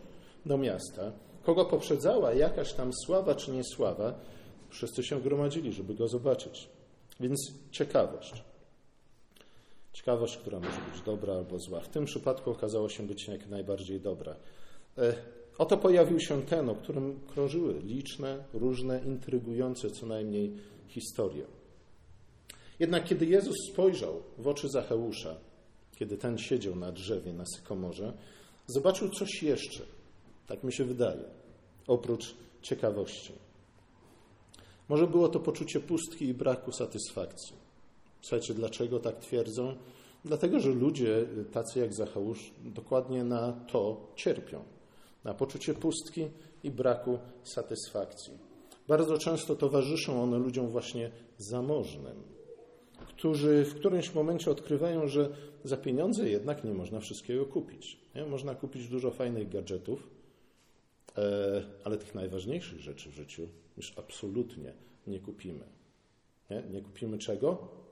do 0.46 0.58
miasta, 0.58 1.12
kogo 1.42 1.64
poprzedzała 1.64 2.34
jakaś 2.34 2.72
tam 2.72 2.90
sława 3.06 3.34
czy 3.34 3.50
niesława, 3.50 4.20
wszyscy 4.68 5.02
się 5.02 5.20
gromadzili, 5.20 5.72
żeby 5.72 5.94
go 5.94 6.08
zobaczyć. 6.08 6.68
Więc 7.20 7.52
ciekawość. 7.70 8.44
Ciekawość, 9.94 10.36
która 10.36 10.60
może 10.60 10.80
być 10.92 11.02
dobra 11.02 11.34
albo 11.34 11.58
zła. 11.58 11.80
W 11.80 11.88
tym 11.88 12.04
przypadku 12.04 12.50
okazało 12.50 12.88
się 12.88 13.06
być 13.06 13.28
jak 13.28 13.46
najbardziej 13.48 14.00
dobra. 14.00 14.36
E, 14.98 15.14
oto 15.58 15.76
pojawił 15.76 16.20
się 16.20 16.42
ten, 16.42 16.68
o 16.68 16.74
którym 16.74 17.20
krążyły 17.34 17.80
liczne, 17.82 18.44
różne, 18.52 19.00
intrygujące 19.06 19.90
co 19.90 20.06
najmniej 20.06 20.52
historie. 20.88 21.46
Jednak 22.78 23.04
kiedy 23.04 23.26
Jezus 23.26 23.56
spojrzał 23.72 24.22
w 24.38 24.48
oczy 24.48 24.68
Zacheusza, 24.68 25.36
kiedy 25.96 26.18
ten 26.18 26.38
siedział 26.38 26.76
na 26.76 26.92
drzewie 26.92 27.32
na 27.32 27.44
sykomorze, 27.56 28.12
zobaczył 28.66 29.08
coś 29.08 29.42
jeszcze, 29.42 29.82
tak 30.46 30.64
mi 30.64 30.72
się 30.72 30.84
wydaje, 30.84 31.24
oprócz 31.86 32.34
ciekawości. 32.62 33.32
Może 34.88 35.06
było 35.06 35.28
to 35.28 35.40
poczucie 35.40 35.80
pustki 35.80 36.24
i 36.24 36.34
braku 36.34 36.72
satysfakcji. 36.72 37.63
Słuchajcie, 38.24 38.54
dlaczego 38.54 39.00
tak 39.00 39.18
twierdzą? 39.18 39.74
Dlatego, 40.24 40.60
że 40.60 40.70
ludzie 40.70 41.26
tacy 41.52 41.78
jak 41.78 41.94
Zacheusz 41.94 42.52
dokładnie 42.64 43.24
na 43.24 43.52
to 43.52 44.12
cierpią. 44.16 44.64
Na 45.24 45.34
poczucie 45.34 45.74
pustki 45.74 46.28
i 46.62 46.70
braku 46.70 47.18
satysfakcji. 47.42 48.32
Bardzo 48.88 49.18
często 49.18 49.56
towarzyszą 49.56 50.22
one 50.22 50.38
ludziom 50.38 50.68
właśnie 50.68 51.10
zamożnym, 51.38 52.22
którzy 53.08 53.64
w 53.64 53.74
którymś 53.74 54.14
momencie 54.14 54.50
odkrywają, 54.50 55.08
że 55.08 55.28
za 55.64 55.76
pieniądze 55.76 56.28
jednak 56.28 56.64
nie 56.64 56.74
można 56.74 57.00
wszystkiego 57.00 57.46
kupić. 57.46 57.98
Nie? 58.14 58.26
Można 58.26 58.54
kupić 58.54 58.88
dużo 58.88 59.10
fajnych 59.10 59.48
gadżetów, 59.48 60.10
e, 61.18 61.62
ale 61.84 61.98
tych 61.98 62.14
najważniejszych 62.14 62.80
rzeczy 62.80 63.10
w 63.10 63.14
życiu 63.14 63.48
już 63.76 63.98
absolutnie 63.98 64.72
nie 65.06 65.20
kupimy. 65.20 65.64
Nie, 66.50 66.62
nie 66.70 66.82
kupimy 66.82 67.18
czego? 67.18 67.83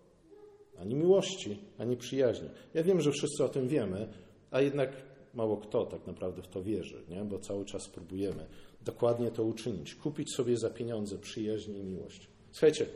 Ani 0.78 0.94
miłości, 0.94 1.58
ani 1.78 1.96
przyjaźni. 1.96 2.48
Ja 2.74 2.82
wiem, 2.82 3.00
że 3.00 3.10
wszyscy 3.10 3.44
o 3.44 3.48
tym 3.48 3.68
wiemy, 3.68 4.08
a 4.50 4.60
jednak 4.60 4.92
mało 5.34 5.56
kto 5.56 5.86
tak 5.86 6.06
naprawdę 6.06 6.42
w 6.42 6.48
to 6.48 6.62
wierzy, 6.62 7.02
nie? 7.08 7.24
bo 7.24 7.38
cały 7.38 7.64
czas 7.64 7.88
próbujemy 7.88 8.46
dokładnie 8.84 9.30
to 9.30 9.44
uczynić. 9.44 9.94
Kupić 9.94 10.34
sobie 10.34 10.56
za 10.56 10.70
pieniądze 10.70 11.18
przyjaźń 11.18 11.76
i 11.76 11.82
miłość. 11.82 12.28
Słuchajcie, 12.52 12.86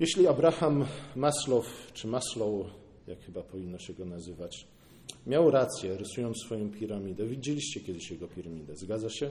jeśli 0.00 0.26
Abraham 0.26 0.84
Maslow, 1.16 1.90
czy 1.92 2.08
Maslow, 2.08 2.66
jak 3.06 3.20
chyba 3.20 3.42
powinno 3.42 3.78
się 3.78 3.94
go 3.94 4.04
nazywać, 4.04 4.66
miał 5.26 5.50
rację, 5.50 5.96
rysując 5.96 6.36
swoją 6.46 6.70
piramidę, 6.70 7.26
widzieliście 7.26 7.80
kiedyś 7.80 8.10
jego 8.10 8.28
piramidę, 8.28 8.76
zgadza 8.76 9.10
się? 9.10 9.30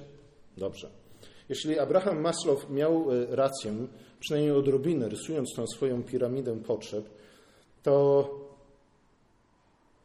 Dobrze. 0.57 0.89
Jeśli 1.49 1.79
Abraham 1.79 2.21
Maslow 2.21 2.69
miał 2.69 3.11
e, 3.11 3.35
rację, 3.35 3.73
przynajmniej 4.19 4.51
odrobinę, 4.51 5.09
rysując 5.09 5.53
tą 5.55 5.67
swoją 5.67 6.03
piramidę 6.03 6.59
potrzeb, 6.63 7.09
to, 7.85 8.29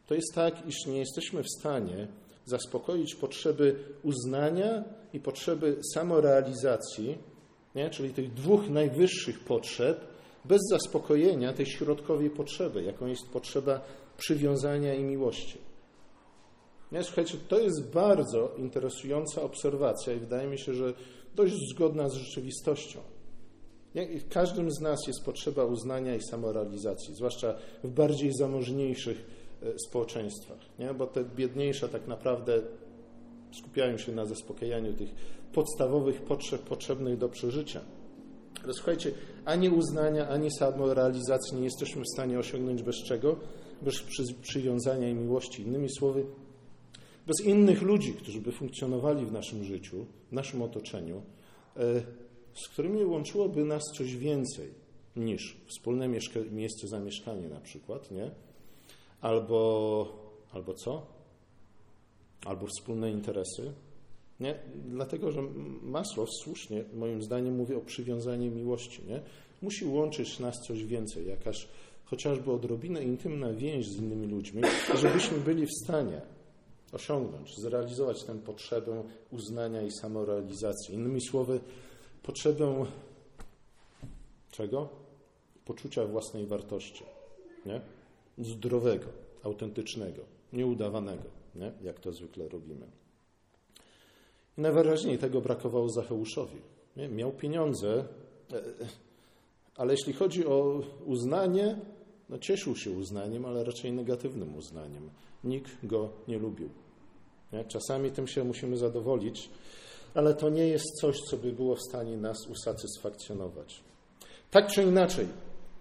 to 0.07 0.15
jest 0.15 0.33
tak, 0.35 0.67
iż 0.67 0.85
nie 0.85 0.99
jesteśmy 0.99 1.43
w 1.43 1.59
stanie 1.59 2.07
zaspokoić 2.45 3.15
potrzeby 3.15 3.75
uznania 4.03 4.83
i 5.13 5.19
potrzeby 5.19 5.77
samorealizacji, 5.93 7.17
nie? 7.75 7.89
czyli 7.89 8.13
tych 8.13 8.33
dwóch 8.33 8.69
najwyższych 8.69 9.39
potrzeb, 9.39 10.07
bez 10.45 10.61
zaspokojenia 10.69 11.53
tej 11.53 11.65
środkowej 11.65 12.29
potrzeby, 12.29 12.83
jaką 12.83 13.07
jest 13.07 13.29
potrzeba 13.29 13.81
przywiązania 14.17 14.93
i 14.93 15.03
miłości. 15.03 15.57
Nie? 16.91 17.03
Słuchajcie, 17.03 17.37
to 17.47 17.59
jest 17.59 17.91
bardzo 17.91 18.51
interesująca 18.57 19.41
obserwacja 19.41 20.13
i 20.13 20.19
wydaje 20.19 20.47
mi 20.47 20.59
się, 20.59 20.73
że 20.73 20.93
dość 21.35 21.55
zgodna 21.73 22.09
z 22.09 22.13
rzeczywistością. 22.13 22.99
W 23.95 24.29
każdym 24.29 24.71
z 24.71 24.81
nas 24.81 24.99
jest 25.07 25.25
potrzeba 25.25 25.65
uznania 25.65 26.15
i 26.15 26.21
samorealizacji, 26.21 27.15
zwłaszcza 27.15 27.55
w 27.83 27.89
bardziej 27.89 28.33
zamożniejszych 28.33 29.25
e, 29.63 29.79
społeczeństwach, 29.87 30.59
nie? 30.79 30.93
bo 30.93 31.07
te 31.07 31.23
biedniejsze 31.23 31.89
tak 31.89 32.07
naprawdę 32.07 32.61
skupiają 33.59 33.97
się 33.97 34.11
na 34.11 34.25
zaspokajaniu 34.25 34.93
tych 34.93 35.09
podstawowych 35.53 36.21
potrzeb 36.21 36.61
potrzebnych 36.61 37.17
do 37.17 37.29
przeżycia. 37.29 37.81
Ale 38.63 38.73
słuchajcie, 38.73 39.11
ani 39.45 39.69
uznania, 39.69 40.27
ani 40.29 40.51
samorealizacji 40.51 41.57
nie 41.57 41.63
jesteśmy 41.63 42.01
w 42.01 42.13
stanie 42.13 42.39
osiągnąć 42.39 42.83
bez 42.83 42.95
czego? 42.95 43.35
Bez 43.81 43.95
przywiązania 44.41 45.09
i 45.09 45.13
miłości. 45.13 45.61
Innymi 45.61 45.89
słowy, 45.89 46.25
bez 47.27 47.45
innych 47.45 47.81
ludzi, 47.81 48.13
którzy 48.13 48.41
by 48.41 48.51
funkcjonowali 48.51 49.25
w 49.25 49.31
naszym 49.31 49.63
życiu, 49.63 50.05
w 50.31 50.33
naszym 50.33 50.61
otoczeniu, 50.61 51.21
e, 51.77 51.81
z 52.53 52.67
którymi 52.67 53.05
łączyłoby 53.05 53.65
nas 53.65 53.83
coś 53.97 54.15
więcej 54.15 54.73
niż 55.15 55.57
wspólne 55.67 56.07
miejsce 56.51 56.87
zamieszkania 56.87 57.49
na 57.49 57.59
przykład, 57.59 58.11
nie? 58.11 58.31
Albo, 59.21 60.13
albo 60.53 60.73
co? 60.73 61.05
Albo 62.45 62.67
wspólne 62.67 63.11
interesy. 63.11 63.73
Nie? 64.39 64.55
Dlatego, 64.89 65.31
że 65.31 65.41
Maslow 65.81 66.29
słusznie, 66.43 66.83
moim 66.93 67.23
zdaniem, 67.23 67.55
mówi 67.55 67.75
o 67.75 67.81
przywiązaniu 67.81 68.51
miłości. 68.51 69.01
Nie? 69.07 69.21
Musi 69.61 69.85
łączyć 69.85 70.39
nas 70.39 70.55
coś 70.67 70.83
więcej, 70.85 71.27
jakaś 71.27 71.67
chociażby 72.05 72.51
odrobinę 72.51 73.03
intymna 73.03 73.53
więź 73.53 73.87
z 73.87 73.97
innymi 73.97 74.27
ludźmi, 74.27 74.61
żebyśmy 75.01 75.37
byli 75.37 75.65
w 75.65 75.83
stanie 75.83 76.21
osiągnąć, 76.91 77.55
zrealizować 77.57 78.23
tę 78.23 78.39
potrzebę 78.39 79.03
uznania 79.31 79.81
i 79.81 79.91
samorealizacji. 79.91 80.95
Innymi 80.95 81.21
słowy, 81.21 81.59
potrzebę 82.23 82.85
czego? 84.51 84.89
Poczucia 85.65 86.05
własnej 86.05 86.45
wartości. 86.45 87.03
Nie? 87.65 87.81
Zdrowego, 88.37 89.05
autentycznego, 89.43 90.21
nieudawanego, 90.53 91.23
nie? 91.55 91.71
jak 91.83 91.99
to 91.99 92.11
zwykle 92.11 92.49
robimy. 92.49 92.85
I 94.57 94.61
najwyraźniej 94.61 95.17
tego 95.17 95.41
brakowało 95.41 95.89
Zacheuszowi. 95.89 96.57
Nie? 96.97 97.09
Miał 97.09 97.31
pieniądze, 97.31 98.05
e, 98.53 98.63
ale 99.75 99.93
jeśli 99.93 100.13
chodzi 100.13 100.45
o 100.45 100.81
uznanie, 101.05 101.77
no 102.29 102.37
cieszył 102.37 102.75
się 102.75 102.91
uznaniem, 102.91 103.45
ale 103.45 103.63
raczej 103.63 103.91
negatywnym 103.91 104.55
uznaniem. 104.55 105.09
Nikt 105.43 105.85
go 105.85 106.09
nie 106.27 106.37
lubił. 106.39 106.69
Nie? 107.53 107.65
Czasami 107.65 108.11
tym 108.11 108.27
się 108.27 108.43
musimy 108.43 108.77
zadowolić, 108.77 109.49
ale 110.13 110.33
to 110.33 110.49
nie 110.49 110.67
jest 110.67 110.85
coś, 111.01 111.21
co 111.21 111.37
by 111.37 111.51
było 111.51 111.75
w 111.75 111.81
stanie 111.81 112.17
nas 112.17 112.47
usatysfakcjonować. 112.47 113.83
Tak 114.51 114.67
czy 114.67 114.83
inaczej, 114.83 115.27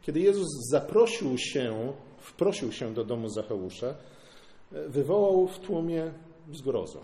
kiedy 0.03 0.21
Jezus 0.21 0.49
zaprosił 0.71 1.39
się, 1.39 1.93
wprosił 2.19 2.73
się 2.73 2.95
do 2.95 3.05
domu 3.05 3.29
Zacheusza, 3.29 3.95
wywołał 4.71 5.47
w 5.47 5.59
tłumie 5.59 6.13
zgrozę. 6.53 6.99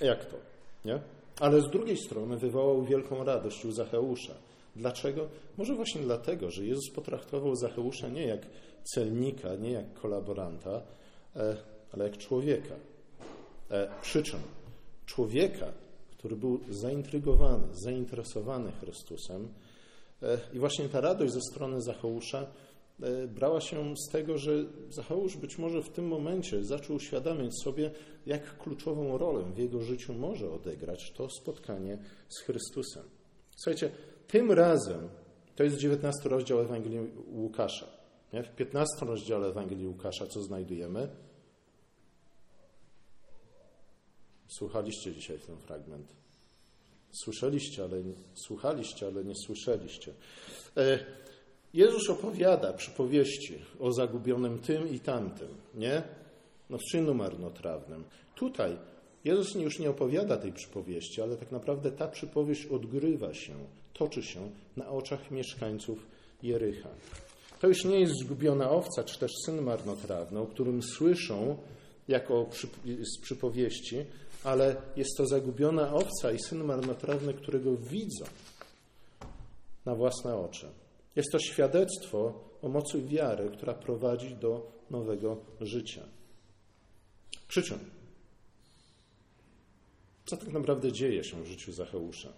Jak 0.00 0.24
to? 0.24 0.36
Nie? 0.84 1.00
Ale 1.40 1.60
z 1.60 1.70
drugiej 1.70 1.96
strony 1.96 2.36
wywołał 2.36 2.84
wielką 2.84 3.24
radość 3.24 3.64
u 3.64 3.72
Zacheusza. 3.72 4.34
Dlaczego? 4.76 5.28
Może 5.58 5.74
właśnie 5.74 6.00
dlatego, 6.00 6.50
że 6.50 6.64
Jezus 6.64 6.90
potraktował 6.94 7.56
Zacheusza 7.56 8.08
nie 8.08 8.26
jak 8.26 8.40
celnika, 8.84 9.54
nie 9.54 9.70
jak 9.70 9.94
kolaboranta, 9.94 10.82
e, 11.36 11.56
ale 11.92 12.04
jak 12.04 12.18
człowieka. 12.18 12.74
E, 13.70 13.88
przyczyn 14.02 14.40
człowieka, 15.06 15.72
który 16.10 16.36
był 16.36 16.60
zaintrygowany, 16.68 17.66
zainteresowany 17.72 18.72
Chrystusem, 18.72 19.48
E, 20.24 20.38
I 20.54 20.58
właśnie 20.58 20.88
ta 20.88 21.00
radość 21.00 21.32
ze 21.32 21.40
strony 21.40 21.82
Zacheusza 21.82 22.46
e, 23.02 23.26
brała 23.26 23.60
się 23.60 23.94
z 23.96 24.12
tego, 24.12 24.38
że 24.38 24.52
Zacheusz 24.88 25.36
być 25.36 25.58
może 25.58 25.82
w 25.82 25.88
tym 25.88 26.06
momencie 26.06 26.64
zaczął 26.64 26.96
uświadamiać 26.96 27.52
sobie, 27.62 27.90
jak 28.26 28.58
kluczową 28.58 29.18
rolę 29.18 29.44
w 29.54 29.58
jego 29.58 29.80
życiu 29.80 30.14
może 30.14 30.50
odegrać 30.50 31.12
to 31.16 31.30
spotkanie 31.30 31.98
z 32.28 32.40
Chrystusem. 32.40 33.02
Słuchajcie, 33.56 33.90
tym 34.28 34.52
razem, 34.52 35.08
to 35.56 35.64
jest 35.64 35.78
19 35.78 36.28
rozdział 36.28 36.60
Ewangelii 36.60 37.00
Łukasza. 37.32 37.86
Nie? 38.32 38.42
W 38.42 38.50
15 38.50 39.06
rozdziale 39.06 39.46
Ewangelii 39.46 39.86
Łukasza 39.86 40.26
co 40.26 40.42
znajdujemy? 40.42 41.08
Słuchaliście 44.48 45.12
dzisiaj 45.12 45.38
ten 45.38 45.56
fragment. 45.56 46.06
Słyszeliście, 47.12 47.84
ale 47.84 48.02
słuchaliście, 48.34 49.06
ale 49.06 49.24
nie 49.24 49.34
słyszeliście. 49.46 50.12
E, 50.76 50.98
Jezus 51.74 52.10
opowiada 52.10 52.72
przypowieści 52.72 53.58
o 53.80 53.92
zagubionym 53.92 54.58
tym 54.58 54.88
i 54.88 55.00
tamtym, 55.00 55.48
nie? 55.74 56.02
No 56.70 56.78
w 56.78 56.82
czynu 56.82 57.14
marnotrawnym. 57.14 58.04
Tutaj 58.34 58.76
Jezus 59.24 59.54
już 59.54 59.78
nie 59.78 59.90
opowiada 59.90 60.36
tej 60.36 60.52
przypowieści, 60.52 61.22
ale 61.22 61.36
tak 61.36 61.52
naprawdę 61.52 61.92
ta 61.92 62.08
przypowieść 62.08 62.66
odgrywa 62.66 63.34
się, 63.34 63.54
toczy 63.92 64.22
się 64.22 64.50
na 64.76 64.88
oczach 64.88 65.30
mieszkańców 65.30 66.06
Jericha. 66.42 66.88
To 67.60 67.68
już 67.68 67.84
nie 67.84 68.00
jest 68.00 68.14
zgubiona 68.24 68.70
owca, 68.70 69.04
czy 69.04 69.18
też 69.18 69.30
syn 69.46 69.62
marnotrawny, 69.62 70.40
o 70.40 70.46
którym 70.46 70.82
słyszą 70.82 71.56
jako 72.08 72.46
z 72.84 73.20
przypowieści, 73.20 74.04
ale 74.44 74.76
jest 74.96 75.16
to 75.16 75.26
zagubiona 75.26 75.94
owca 75.94 76.32
i 76.32 76.38
syn 76.38 76.64
marnotrawny, 76.64 77.34
którego 77.34 77.76
widzą 77.76 78.24
na 79.84 79.94
własne 79.94 80.36
oczy. 80.36 80.68
Jest 81.16 81.32
to 81.32 81.38
świadectwo 81.38 82.44
o 82.62 82.68
mocy 82.68 83.02
wiary, 83.02 83.50
która 83.50 83.74
prowadzi 83.74 84.36
do 84.36 84.72
nowego 84.90 85.36
życia. 85.60 86.02
Przy? 87.48 87.62
Co 90.26 90.36
tak 90.36 90.48
naprawdę 90.48 90.92
dzieje 90.92 91.24
się 91.24 91.42
w 91.42 91.46
życiu 91.46 91.72
Zacheusza? 91.72 92.32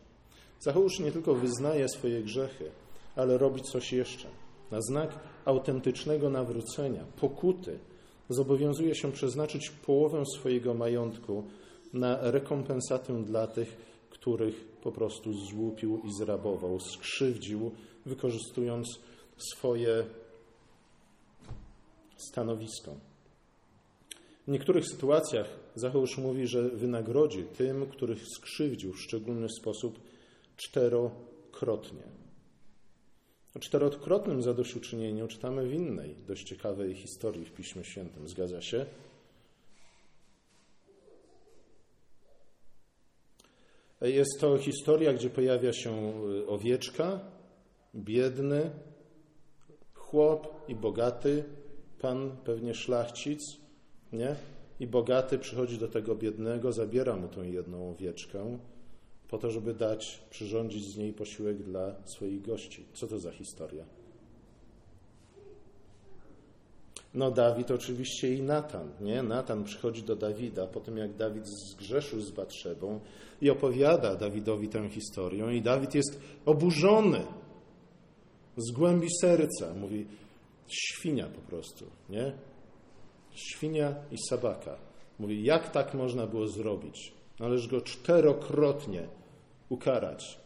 Zacheusz 0.60 0.98
nie 0.98 1.12
tylko 1.12 1.34
wyznaje 1.34 1.88
swoje 1.88 2.22
grzechy, 2.22 2.70
ale 3.16 3.38
robi 3.38 3.62
coś 3.62 3.92
jeszcze. 3.92 4.28
Na 4.70 4.80
znak 4.80 5.18
autentycznego 5.44 6.30
nawrócenia, 6.30 7.04
pokuty, 7.20 7.78
zobowiązuje 8.28 8.94
się 8.94 9.12
przeznaczyć 9.12 9.70
połowę 9.70 10.22
swojego 10.36 10.74
majątku 10.74 11.44
na 11.92 12.30
rekompensatę 12.30 13.24
dla 13.24 13.46
tych, 13.46 13.76
których 14.10 14.64
po 14.64 14.92
prostu 14.92 15.32
złupił 15.32 16.00
i 16.04 16.12
zrabował, 16.18 16.80
skrzywdził, 16.80 17.70
wykorzystując 18.06 19.00
swoje 19.36 20.04
stanowisko. 22.16 22.94
W 24.46 24.50
niektórych 24.50 24.84
sytuacjach 24.86 25.46
Zacheusz 25.74 26.18
mówi, 26.18 26.46
że 26.46 26.68
wynagrodzi 26.68 27.44
tym, 27.44 27.86
których 27.86 28.22
skrzywdził 28.36 28.92
w 28.92 29.00
szczególny 29.00 29.48
sposób 29.60 30.00
czterokrotnie. 30.56 32.15
O 33.56 33.58
czterokrotnym 33.58 34.42
zadośćuczynieniu 34.42 35.28
czytamy 35.28 35.68
w 35.68 35.72
innej, 35.72 36.16
dość 36.26 36.48
ciekawej 36.48 36.94
historii 36.94 37.44
w 37.44 37.52
Piśmie 37.52 37.84
Świętym. 37.84 38.28
Zgadza 38.28 38.62
się? 38.62 38.86
Jest 44.00 44.40
to 44.40 44.58
historia, 44.58 45.12
gdzie 45.12 45.30
pojawia 45.30 45.72
się 45.72 46.12
y, 46.30 46.46
owieczka, 46.46 47.20
biedny, 47.94 48.70
chłop 49.94 50.64
i 50.68 50.74
bogaty, 50.74 51.44
pan 52.00 52.36
pewnie 52.44 52.74
szlachcic, 52.74 53.40
nie? 54.12 54.36
I 54.80 54.86
bogaty 54.86 55.38
przychodzi 55.38 55.78
do 55.78 55.88
tego 55.88 56.14
biednego, 56.14 56.72
zabiera 56.72 57.16
mu 57.16 57.28
tą 57.28 57.42
jedną 57.42 57.90
owieczkę, 57.90 58.58
po 59.28 59.38
to, 59.38 59.50
żeby 59.50 59.74
dać, 59.74 60.20
przyrządzić 60.30 60.84
z 60.84 60.96
niej 60.96 61.12
posiłek 61.12 61.62
dla 61.62 61.94
swoich 62.04 62.42
gości. 62.42 62.84
Co 62.94 63.06
to 63.06 63.18
za 63.18 63.32
historia? 63.32 63.84
No 67.14 67.30
Dawid 67.30 67.70
oczywiście 67.70 68.34
i 68.34 68.42
Natan, 68.42 68.90
nie? 69.00 69.22
Natan 69.22 69.64
przychodzi 69.64 70.02
do 70.02 70.16
Dawida 70.16 70.66
po 70.66 70.80
tym, 70.80 70.96
jak 70.96 71.16
Dawid 71.16 71.44
zgrzeszył 71.46 72.20
z 72.20 72.30
Batrzebą 72.30 73.00
i 73.40 73.50
opowiada 73.50 74.16
Dawidowi 74.16 74.68
tę 74.68 74.88
historię 74.88 75.56
i 75.56 75.62
Dawid 75.62 75.94
jest 75.94 76.20
oburzony 76.46 77.20
z 78.56 78.70
głębi 78.72 79.08
serca. 79.20 79.74
Mówi, 79.74 80.06
świnia 80.68 81.26
po 81.26 81.40
prostu, 81.40 81.84
nie? 82.10 82.32
Świnia 83.34 83.94
i 84.10 84.16
sabaka. 84.28 84.76
Mówi, 85.18 85.44
jak 85.44 85.70
tak 85.70 85.94
można 85.94 86.26
było 86.26 86.48
zrobić? 86.48 87.15
Należy 87.40 87.68
go 87.68 87.80
czterokrotnie 87.80 89.08
ukarać 89.68 90.40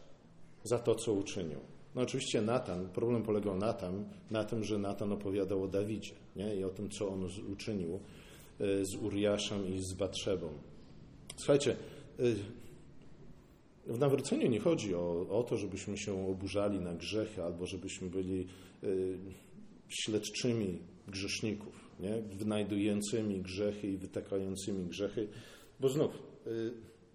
za 0.63 0.79
to, 0.79 0.95
co 0.95 1.13
uczynił. 1.13 1.59
No 1.95 2.01
oczywiście 2.01 2.41
Natan, 2.41 2.89
problem 2.89 3.23
polegał 3.23 3.57
na 3.57 3.75
na 4.31 4.43
tym, 4.43 4.63
że 4.63 4.77
Natan 4.77 5.11
opowiadał 5.11 5.63
o 5.63 5.67
Dawidzie 5.67 6.13
nie? 6.35 6.55
i 6.55 6.63
o 6.63 6.69
tym, 6.69 6.89
co 6.89 7.09
on 7.09 7.29
uczynił 7.51 7.99
e, 8.59 8.85
z 8.85 8.95
Uriaszem 8.95 9.75
i 9.75 9.79
z 9.79 9.93
Batrzebą. 9.93 10.49
Słuchajcie, 11.37 11.75
e, 12.19 12.23
w 13.87 13.99
nawróceniu 13.99 14.49
nie 14.49 14.59
chodzi 14.59 14.95
o, 14.95 15.27
o 15.29 15.43
to, 15.43 15.57
żebyśmy 15.57 15.97
się 15.97 16.27
oburzali 16.27 16.79
na 16.79 16.93
grzechy 16.93 17.43
albo 17.43 17.65
żebyśmy 17.65 18.09
byli 18.09 18.41
e, 18.41 18.87
śledczymi 19.89 20.79
grzeszników, 21.07 21.89
nie? 21.99 22.21
wynajdującymi 22.21 23.41
grzechy 23.41 23.87
i 23.87 23.97
wytakającymi 23.97 24.85
grzechy, 24.85 25.27
bo 25.79 25.89
znów 25.89 26.30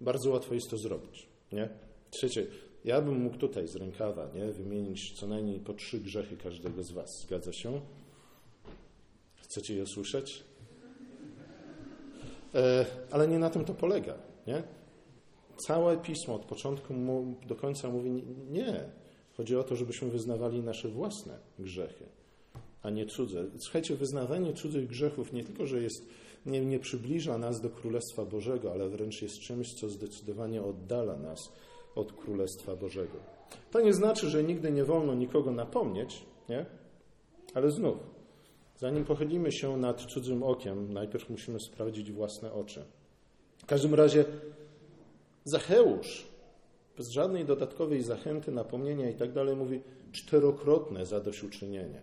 bardzo 0.01 0.29
łatwo 0.29 0.53
jest 0.53 0.69
to 0.69 0.77
zrobić. 0.77 1.27
Nie? 1.51 1.69
Trzecie, 2.11 2.47
ja 2.85 3.01
bym 3.01 3.21
mógł 3.21 3.37
tutaj 3.37 3.67
z 3.67 3.75
rękawa 3.75 4.29
nie, 4.35 4.51
wymienić 4.51 5.19
co 5.19 5.27
najmniej 5.27 5.59
po 5.59 5.73
trzy 5.73 5.99
grzechy 5.99 6.37
każdego 6.37 6.83
z 6.83 6.91
Was. 6.91 7.21
Zgadza 7.21 7.53
się? 7.53 7.81
Chcecie 9.35 9.75
je 9.75 9.83
usłyszeć? 9.83 10.43
E, 12.55 12.85
ale 13.11 13.27
nie 13.27 13.39
na 13.39 13.49
tym 13.49 13.65
to 13.65 13.73
polega. 13.73 14.13
Nie? 14.47 14.63
Całe 15.57 15.97
pismo 15.97 16.35
od 16.35 16.45
początku 16.45 16.93
do 17.47 17.55
końca 17.55 17.89
mówi 17.89 18.23
nie. 18.49 18.83
Chodzi 19.37 19.55
o 19.55 19.63
to, 19.63 19.75
żebyśmy 19.75 20.09
wyznawali 20.09 20.61
nasze 20.61 20.89
własne 20.89 21.39
grzechy, 21.59 22.05
a 22.83 22.89
nie 22.89 23.05
cudze. 23.05 23.45
Słuchajcie, 23.57 23.95
wyznawanie 23.95 24.53
cudzych 24.53 24.87
grzechów 24.87 25.33
nie 25.33 25.43
tylko, 25.43 25.65
że 25.65 25.81
jest, 25.81 26.05
nie, 26.47 26.65
nie 26.65 26.79
przybliża 26.79 27.37
nas 27.37 27.61
do 27.61 27.69
Królestwa 27.69 28.25
Bożego, 28.25 28.71
ale 28.71 28.89
wręcz 28.89 29.21
jest 29.21 29.39
czymś, 29.39 29.73
co 29.73 29.89
zdecydowanie 29.89 30.63
oddala 30.63 31.17
nas 31.17 31.51
od 31.95 32.13
Królestwa 32.13 32.75
Bożego. 32.75 33.17
To 33.71 33.81
nie 33.81 33.93
znaczy, 33.93 34.29
że 34.29 34.43
nigdy 34.43 34.71
nie 34.71 34.83
wolno 34.83 35.13
nikogo 35.13 35.51
napomnieć, 35.51 36.25
nie? 36.49 36.65
Ale 37.53 37.71
znów, 37.71 37.97
zanim 38.77 39.05
pochylimy 39.05 39.51
się 39.51 39.77
nad 39.77 40.01
cudzym 40.01 40.43
okiem, 40.43 40.93
najpierw 40.93 41.29
musimy 41.29 41.59
sprawdzić 41.59 42.11
własne 42.11 42.53
oczy. 42.53 42.85
W 43.57 43.65
każdym 43.65 43.93
razie 43.93 44.25
Zacheusz, 45.43 46.27
bez 46.97 47.09
żadnej 47.09 47.45
dodatkowej 47.45 48.03
zachęty, 48.03 48.51
napomnienia 48.51 49.09
i 49.09 49.13
tak 49.13 49.33
dalej, 49.33 49.55
mówi 49.55 49.81
czterokrotne 50.11 51.05
zadośćuczynienie 51.05 52.01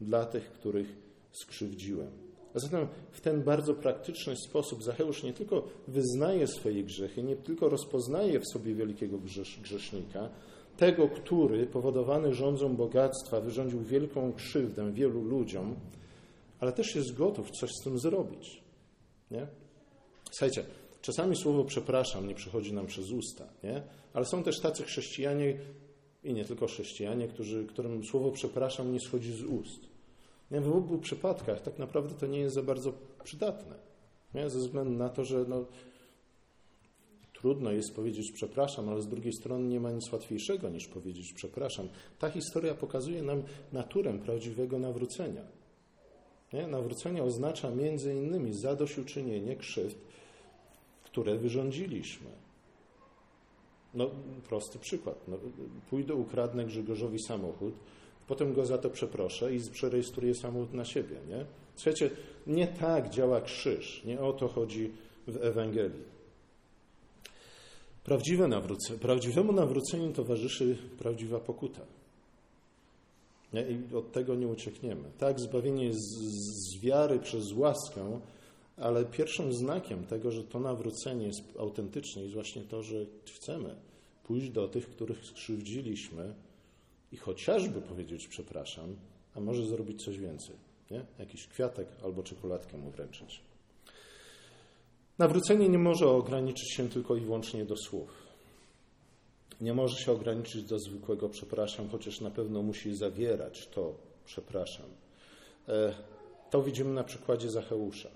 dla 0.00 0.26
tych, 0.26 0.52
których 0.52 0.96
skrzywdziłem. 1.32 2.10
A 2.54 2.58
zatem 2.58 2.88
w 3.10 3.20
ten 3.20 3.42
bardzo 3.42 3.74
praktyczny 3.74 4.36
sposób 4.36 4.82
Zacheusz 4.82 5.22
nie 5.22 5.32
tylko 5.32 5.68
wyznaje 5.88 6.46
swoje 6.46 6.84
grzechy, 6.84 7.22
nie 7.22 7.36
tylko 7.36 7.68
rozpoznaje 7.68 8.40
w 8.40 8.46
sobie 8.52 8.74
wielkiego 8.74 9.18
grzesznika, 9.62 10.30
tego, 10.76 11.08
który 11.08 11.66
powodowany 11.66 12.34
rządzą 12.34 12.76
bogactwa 12.76 13.40
wyrządził 13.40 13.80
wielką 13.82 14.32
krzywdę 14.32 14.92
wielu 14.92 15.22
ludziom, 15.22 15.76
ale 16.60 16.72
też 16.72 16.94
jest 16.94 17.14
gotów 17.14 17.50
coś 17.50 17.70
z 17.70 17.84
tym 17.84 17.98
zrobić. 17.98 18.62
Nie? 19.30 19.46
Słuchajcie, 20.30 20.64
czasami 21.02 21.36
słowo 21.36 21.64
przepraszam 21.64 22.28
nie 22.28 22.34
przychodzi 22.34 22.72
nam 22.72 22.86
przez 22.86 23.10
usta, 23.10 23.48
nie? 23.64 23.82
ale 24.12 24.26
są 24.26 24.42
też 24.42 24.60
tacy 24.60 24.82
chrześcijanie 24.82 25.58
i 26.24 26.34
nie 26.34 26.44
tylko 26.44 26.66
chrześcijanie, 26.66 27.28
którzy, 27.28 27.66
którym 27.66 28.04
słowo 28.04 28.30
przepraszam 28.30 28.92
nie 28.92 29.00
schodzi 29.00 29.32
z 29.32 29.42
ust. 29.42 29.93
W 30.60 30.76
obu 30.76 30.98
przypadkach 30.98 31.60
tak 31.60 31.78
naprawdę 31.78 32.14
to 32.14 32.26
nie 32.26 32.38
jest 32.38 32.54
za 32.54 32.62
bardzo 32.62 32.92
przydatne. 33.24 33.74
Nie? 34.34 34.50
Ze 34.50 34.58
względu 34.58 34.92
na 34.92 35.08
to, 35.08 35.24
że 35.24 35.44
no, 35.48 35.64
trudno 37.32 37.72
jest 37.72 37.94
powiedzieć 37.94 38.32
przepraszam, 38.32 38.88
ale 38.88 39.02
z 39.02 39.08
drugiej 39.08 39.32
strony 39.32 39.68
nie 39.68 39.80
ma 39.80 39.90
nic 39.90 40.12
łatwiejszego 40.12 40.68
niż 40.68 40.88
powiedzieć 40.88 41.32
przepraszam. 41.32 41.88
Ta 42.18 42.30
historia 42.30 42.74
pokazuje 42.74 43.22
nam 43.22 43.42
naturę 43.72 44.18
prawdziwego 44.18 44.78
nawrócenia. 44.78 45.42
Nie? 46.52 46.66
Nawrócenie 46.66 47.22
oznacza 47.22 47.70
między 47.70 48.14
innymi 48.14 48.52
zadośćuczynienie 48.52 49.56
krzywd, 49.56 49.98
które 51.04 51.38
wyrządziliśmy. 51.38 52.30
No, 53.94 54.10
prosty 54.48 54.78
przykład. 54.78 55.28
No, 55.28 55.36
pójdę, 55.90 56.14
ukradnę 56.14 56.64
Grzegorzowi 56.64 57.18
samochód, 57.22 57.74
potem 58.28 58.52
go 58.52 58.66
za 58.66 58.78
to 58.78 58.90
przeproszę 58.90 59.54
i 59.54 59.60
przerejestruję 59.70 60.34
samochód 60.34 60.74
na 60.74 60.84
siebie. 60.84 61.16
Nie? 61.28 61.44
Słuchajcie, 61.76 62.10
nie 62.46 62.66
tak 62.66 63.10
działa 63.10 63.40
krzyż. 63.40 64.04
Nie 64.04 64.20
o 64.20 64.32
to 64.32 64.48
chodzi 64.48 64.90
w 65.26 65.36
Ewangelii. 65.36 66.14
Prawdziwe 68.04 68.48
nawrócenie, 68.48 68.98
prawdziwemu 68.98 69.52
nawróceniu 69.52 70.12
towarzyszy 70.12 70.76
prawdziwa 70.98 71.40
pokuta. 71.40 71.80
Nie? 73.52 73.62
I 73.62 73.94
od 73.94 74.12
tego 74.12 74.34
nie 74.34 74.48
uciekniemy. 74.48 75.10
Tak, 75.18 75.40
zbawienie 75.40 75.90
z 75.94 76.80
wiary 76.80 77.18
przez 77.18 77.52
łaskę, 77.52 78.20
ale 78.76 79.04
pierwszym 79.04 79.52
znakiem 79.52 80.04
tego, 80.06 80.30
że 80.30 80.44
to 80.44 80.60
nawrócenie 80.60 81.26
jest 81.26 81.42
autentyczne, 81.58 82.22
jest 82.22 82.34
właśnie 82.34 82.62
to, 82.62 82.82
że 82.82 83.06
chcemy 83.34 83.74
pójść 84.24 84.50
do 84.50 84.68
tych, 84.68 84.90
których 84.90 85.26
skrzywdziliśmy 85.26 86.34
i 87.14 87.16
chociażby 87.16 87.80
powiedzieć 87.80 88.28
przepraszam, 88.28 88.96
a 89.34 89.40
może 89.40 89.66
zrobić 89.66 90.04
coś 90.04 90.18
więcej. 90.18 90.56
Nie? 90.90 91.04
Jakiś 91.18 91.46
kwiatek 91.46 91.88
albo 92.04 92.22
czekoladkę 92.22 92.78
mu 92.78 92.90
wręczyć. 92.90 93.40
Nawrócenie 95.18 95.68
nie 95.68 95.78
może 95.78 96.08
ograniczyć 96.08 96.74
się 96.74 96.88
tylko 96.88 97.16
i 97.16 97.20
wyłącznie 97.20 97.64
do 97.64 97.76
słów. 97.76 98.10
Nie 99.60 99.74
może 99.74 99.96
się 99.96 100.12
ograniczyć 100.12 100.62
do 100.62 100.78
zwykłego 100.78 101.28
przepraszam, 101.28 101.88
chociaż 101.88 102.20
na 102.20 102.30
pewno 102.30 102.62
musi 102.62 102.96
zawierać 102.96 103.68
to 103.68 103.94
przepraszam. 104.24 104.86
E, 105.68 105.94
to 106.50 106.62
widzimy 106.62 106.94
na 106.94 107.04
przykładzie 107.04 107.50
Zacheusza. 107.50 108.08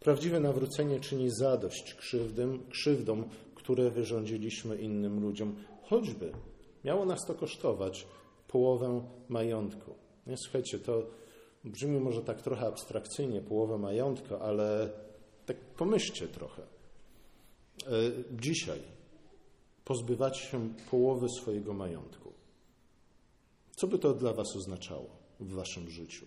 Prawdziwe 0.00 0.40
nawrócenie 0.40 1.00
czyni 1.00 1.30
zadość 1.30 1.94
krzywdym, 1.94 2.66
krzywdom, 2.70 3.24
które 3.54 3.90
wyrządziliśmy 3.90 4.76
innym 4.76 5.20
ludziom, 5.20 5.56
choćby 5.82 6.32
miało 6.84 7.04
nas 7.04 7.26
to 7.26 7.34
kosztować 7.34 8.06
połowę 8.48 9.08
majątku. 9.28 9.94
Nie, 10.26 10.36
słuchajcie, 10.36 10.78
to 10.78 11.02
brzmi 11.64 12.00
może 12.00 12.22
tak 12.22 12.42
trochę 12.42 12.66
abstrakcyjnie, 12.66 13.40
połowę 13.40 13.78
majątku, 13.78 14.34
ale 14.34 14.90
tak 15.46 15.56
pomyślcie 15.56 16.28
trochę. 16.28 16.62
E, 16.62 17.88
dzisiaj 18.32 18.80
pozbywać 19.84 20.38
się 20.38 20.74
połowy 20.90 21.28
swojego 21.28 21.74
majątku. 21.74 22.32
Co 23.76 23.86
by 23.86 23.98
to 23.98 24.14
dla 24.14 24.32
Was 24.32 24.56
oznaczało 24.56 25.08
w 25.40 25.52
Waszym 25.52 25.90
życiu? 25.90 26.26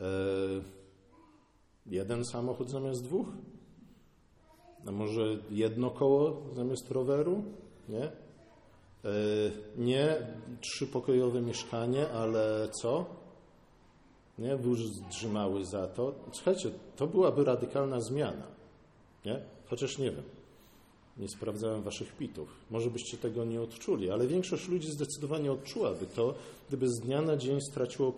E, 0.00 0.04
jeden 1.86 2.24
samochód 2.24 2.70
zamiast 2.70 3.04
dwóch? 3.04 3.26
A 4.86 4.90
może 4.90 5.38
jedno 5.50 5.90
koło 5.90 6.42
zamiast 6.54 6.90
roweru? 6.90 7.44
Nie? 7.88 8.23
E, 9.04 9.08
nie 9.76 10.16
trzypokojowe 10.60 11.42
mieszkanie, 11.42 12.10
ale 12.10 12.68
co? 12.82 13.06
Nie? 14.38 14.56
Wóz 14.56 14.78
drzymały 15.10 15.64
za 15.64 15.86
to. 15.86 16.14
Słuchajcie, 16.32 16.70
to 16.96 17.06
byłaby 17.06 17.44
radykalna 17.44 18.00
zmiana. 18.00 18.46
Nie? 19.24 19.40
Chociaż 19.66 19.98
nie 19.98 20.10
wiem. 20.10 20.24
Nie 21.16 21.28
sprawdzałem 21.28 21.82
waszych 21.82 22.16
pitów. 22.16 22.48
Może 22.70 22.90
byście 22.90 23.16
tego 23.16 23.44
nie 23.44 23.60
odczuli, 23.60 24.10
ale 24.10 24.26
większość 24.26 24.68
ludzi 24.68 24.90
zdecydowanie 24.90 25.52
odczułaby 25.52 26.06
to, 26.06 26.34
gdyby 26.68 26.88
z 26.88 27.00
dnia 27.00 27.22
na 27.22 27.36
dzień 27.36 27.60
straciło 27.60 28.12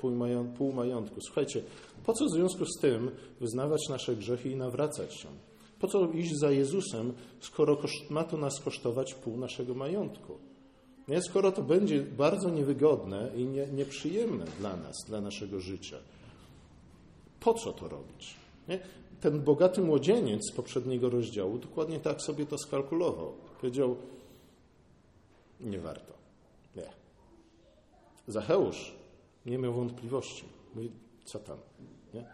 pół 0.58 0.72
majątku. 0.72 1.20
Słuchajcie, 1.20 1.62
po 2.06 2.12
co 2.12 2.24
w 2.24 2.30
związku 2.30 2.64
z 2.64 2.80
tym 2.80 3.10
wyznawać 3.40 3.88
nasze 3.88 4.16
grzechy 4.16 4.50
i 4.50 4.56
nawracać 4.56 5.14
się? 5.14 5.28
Po 5.80 5.88
co 5.88 6.10
iść 6.10 6.32
za 6.40 6.50
Jezusem, 6.50 7.12
skoro 7.40 7.78
ma 8.10 8.24
to 8.24 8.36
nas 8.36 8.60
kosztować 8.60 9.14
pół 9.14 9.36
naszego 9.36 9.74
majątku? 9.74 10.38
Nie? 11.08 11.22
Skoro 11.22 11.52
to 11.52 11.62
będzie 11.62 12.02
bardzo 12.02 12.50
niewygodne 12.50 13.30
i 13.36 13.44
nie, 13.44 13.66
nieprzyjemne 13.66 14.44
dla 14.58 14.76
nas, 14.76 14.96
dla 15.06 15.20
naszego 15.20 15.60
życia, 15.60 15.96
po 17.40 17.54
co 17.54 17.72
to 17.72 17.88
robić? 17.88 18.36
Nie? 18.68 18.78
Ten 19.20 19.40
bogaty 19.40 19.82
młodzieniec 19.82 20.40
z 20.52 20.56
poprzedniego 20.56 21.10
rozdziału 21.10 21.58
dokładnie 21.58 22.00
tak 22.00 22.22
sobie 22.22 22.46
to 22.46 22.58
skalkulował. 22.58 23.32
Powiedział, 23.60 23.96
nie 25.60 25.78
warto. 25.78 26.12
Nie. 26.76 26.90
Zacheusz 28.26 28.94
nie 29.46 29.58
miał 29.58 29.72
wątpliwości. 29.72 30.44
Mówi, 30.74 30.90
co 31.24 31.38
tam? 31.38 31.58
Nie? 32.14 32.24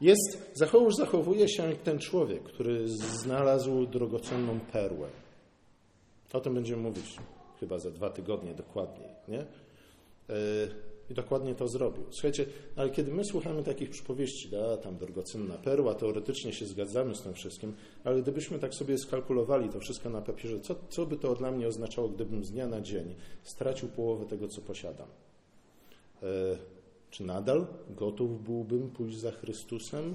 Jest, 0.00 0.50
Zacheusz 0.54 0.94
zachowuje 0.94 1.48
się 1.48 1.62
jak 1.62 1.82
ten 1.82 1.98
człowiek, 1.98 2.42
który 2.42 2.88
znalazł 2.88 3.86
drogocenną 3.86 4.60
perłę. 4.60 5.08
O 6.32 6.40
tym 6.40 6.54
będziemy 6.54 6.82
mówić 6.82 7.16
chyba 7.60 7.78
za 7.78 7.90
dwa 7.90 8.10
tygodnie 8.10 8.54
dokładniej. 8.54 9.08
Nie? 9.28 9.40
E, 9.40 9.44
I 11.10 11.14
dokładnie 11.14 11.54
to 11.54 11.68
zrobił. 11.68 12.04
Słuchajcie, 12.10 12.46
ale 12.76 12.90
kiedy 12.90 13.12
my 13.12 13.24
słuchamy 13.24 13.62
takich 13.62 13.90
przypowieści, 13.90 14.48
da, 14.48 14.76
tam 14.76 14.96
drogocenna 14.96 15.54
perła, 15.54 15.94
teoretycznie 15.94 16.52
się 16.52 16.66
zgadzamy 16.66 17.14
z 17.14 17.22
tym 17.22 17.34
wszystkim, 17.34 17.74
ale 18.04 18.22
gdybyśmy 18.22 18.58
tak 18.58 18.74
sobie 18.74 18.98
skalkulowali 18.98 19.68
to 19.68 19.80
wszystko 19.80 20.10
na 20.10 20.20
papierze, 20.20 20.60
co, 20.60 20.74
co 20.88 21.06
by 21.06 21.16
to 21.16 21.34
dla 21.34 21.50
mnie 21.50 21.68
oznaczało, 21.68 22.08
gdybym 22.08 22.44
z 22.44 22.50
dnia 22.50 22.66
na 22.66 22.80
dzień 22.80 23.14
stracił 23.42 23.88
połowę 23.88 24.26
tego, 24.26 24.48
co 24.48 24.60
posiadam? 24.60 25.08
E, 26.22 26.26
czy 27.10 27.24
nadal 27.24 27.66
gotów 27.90 28.44
byłbym 28.44 28.90
pójść 28.90 29.18
za 29.18 29.30
Chrystusem? 29.30 30.14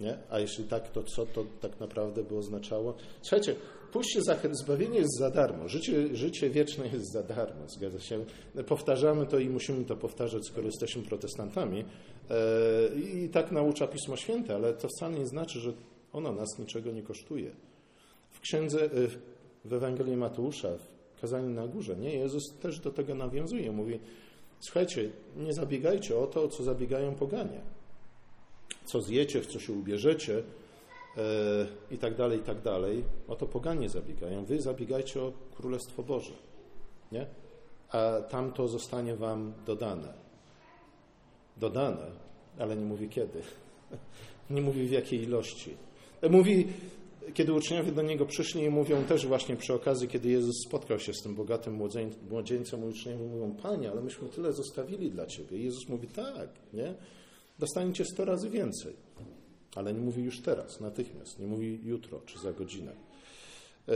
Nie? 0.00 0.18
A 0.30 0.38
jeśli 0.38 0.64
tak, 0.64 0.92
to 0.92 1.02
co 1.02 1.26
to 1.26 1.44
tak 1.60 1.80
naprawdę 1.80 2.24
by 2.24 2.36
oznaczało? 2.36 2.94
Słuchajcie, 3.22 3.56
pójście 3.92 4.22
za 4.22 4.36
zbawienie 4.52 4.98
jest 4.98 5.18
za 5.18 5.30
darmo. 5.30 5.68
Życie, 5.68 6.16
życie 6.16 6.50
wieczne 6.50 6.88
jest 6.88 7.12
za 7.12 7.22
darmo. 7.22 7.68
Zgadza 7.68 8.00
się. 8.00 8.24
Powtarzamy 8.66 9.26
to 9.26 9.38
i 9.38 9.48
musimy 9.48 9.84
to 9.84 9.96
powtarzać, 9.96 10.46
skoro 10.46 10.66
jesteśmy 10.66 11.02
protestantami. 11.02 11.84
E, 12.30 12.36
I 13.24 13.28
tak 13.28 13.52
naucza 13.52 13.86
Pismo 13.86 14.16
Święte, 14.16 14.54
ale 14.54 14.74
to 14.74 14.88
wcale 14.88 15.18
nie 15.18 15.26
znaczy, 15.26 15.60
że 15.60 15.72
ono 16.12 16.32
nas 16.32 16.58
niczego 16.58 16.90
nie 16.90 17.02
kosztuje. 17.02 17.50
W 18.30 18.40
księdze, 18.40 18.84
e, 18.84 18.88
w 19.64 19.72
Ewangelii 19.72 20.16
Mateusza, 20.16 20.68
w 21.16 21.20
kazaniu 21.20 21.50
na 21.50 21.66
górze, 21.66 21.96
nie? 21.96 22.14
Jezus 22.14 22.42
też 22.62 22.80
do 22.80 22.90
tego 22.90 23.14
nawiązuje. 23.14 23.72
Mówi, 23.72 23.98
słuchajcie, 24.60 25.10
nie 25.36 25.52
zabiegajcie 25.52 26.18
o 26.18 26.26
to, 26.26 26.42
o 26.42 26.48
co 26.48 26.62
zabiegają 26.64 27.14
poganie 27.14 27.60
co 28.84 29.00
zjecie, 29.00 29.40
w 29.40 29.46
co 29.46 29.60
się 29.60 29.72
ubierzecie 29.72 30.42
i 31.90 31.98
tak 31.98 32.16
dalej, 32.16 32.38
i 32.38 32.42
tak 32.42 32.62
dalej, 32.62 33.04
o 33.28 33.36
to 33.36 33.46
poganie 33.46 33.88
zabiegają. 33.88 34.44
Wy 34.44 34.62
zabiegajcie 34.62 35.22
o 35.22 35.32
Królestwo 35.56 36.02
Boże, 36.02 36.32
nie? 37.12 37.26
A 37.88 38.20
tam 38.30 38.52
to 38.52 38.68
zostanie 38.68 39.16
wam 39.16 39.52
dodane. 39.66 40.12
Dodane, 41.56 42.06
ale 42.58 42.76
nie 42.76 42.84
mówi 42.84 43.08
kiedy. 43.08 43.42
Nie 44.50 44.62
mówi 44.62 44.86
w 44.86 44.90
jakiej 44.90 45.22
ilości. 45.22 45.74
E, 46.20 46.28
mówi, 46.28 46.66
kiedy 47.34 47.52
uczniowie 47.52 47.92
do 47.92 48.02
niego 48.02 48.26
przyszli 48.26 48.62
i 48.62 48.70
mówią 48.70 49.04
też 49.04 49.26
właśnie 49.26 49.56
przy 49.56 49.74
okazji, 49.74 50.08
kiedy 50.08 50.28
Jezus 50.28 50.54
spotkał 50.66 50.98
się 50.98 51.12
z 51.14 51.22
tym 51.22 51.34
bogatym 51.34 51.80
młodzieńcem, 52.30 52.84
uczniowie 52.84 53.24
mówią, 53.24 53.54
Panie, 53.62 53.90
ale 53.90 54.00
myśmy 54.02 54.28
tyle 54.28 54.52
zostawili 54.52 55.10
dla 55.10 55.26
Ciebie. 55.26 55.58
I 55.58 55.64
Jezus 55.64 55.88
mówi, 55.88 56.08
tak, 56.08 56.48
nie? 56.72 56.94
dostaniecie 57.58 58.04
100 58.04 58.24
razy 58.24 58.50
więcej. 58.50 58.96
Ale 59.74 59.94
nie 59.94 60.00
mówi 60.00 60.22
już 60.22 60.40
teraz, 60.40 60.80
natychmiast, 60.80 61.38
nie 61.38 61.46
mówi 61.46 61.80
jutro 61.84 62.20
czy 62.26 62.38
za 62.38 62.52
godzinę. 62.52 62.92
E, 63.88 63.92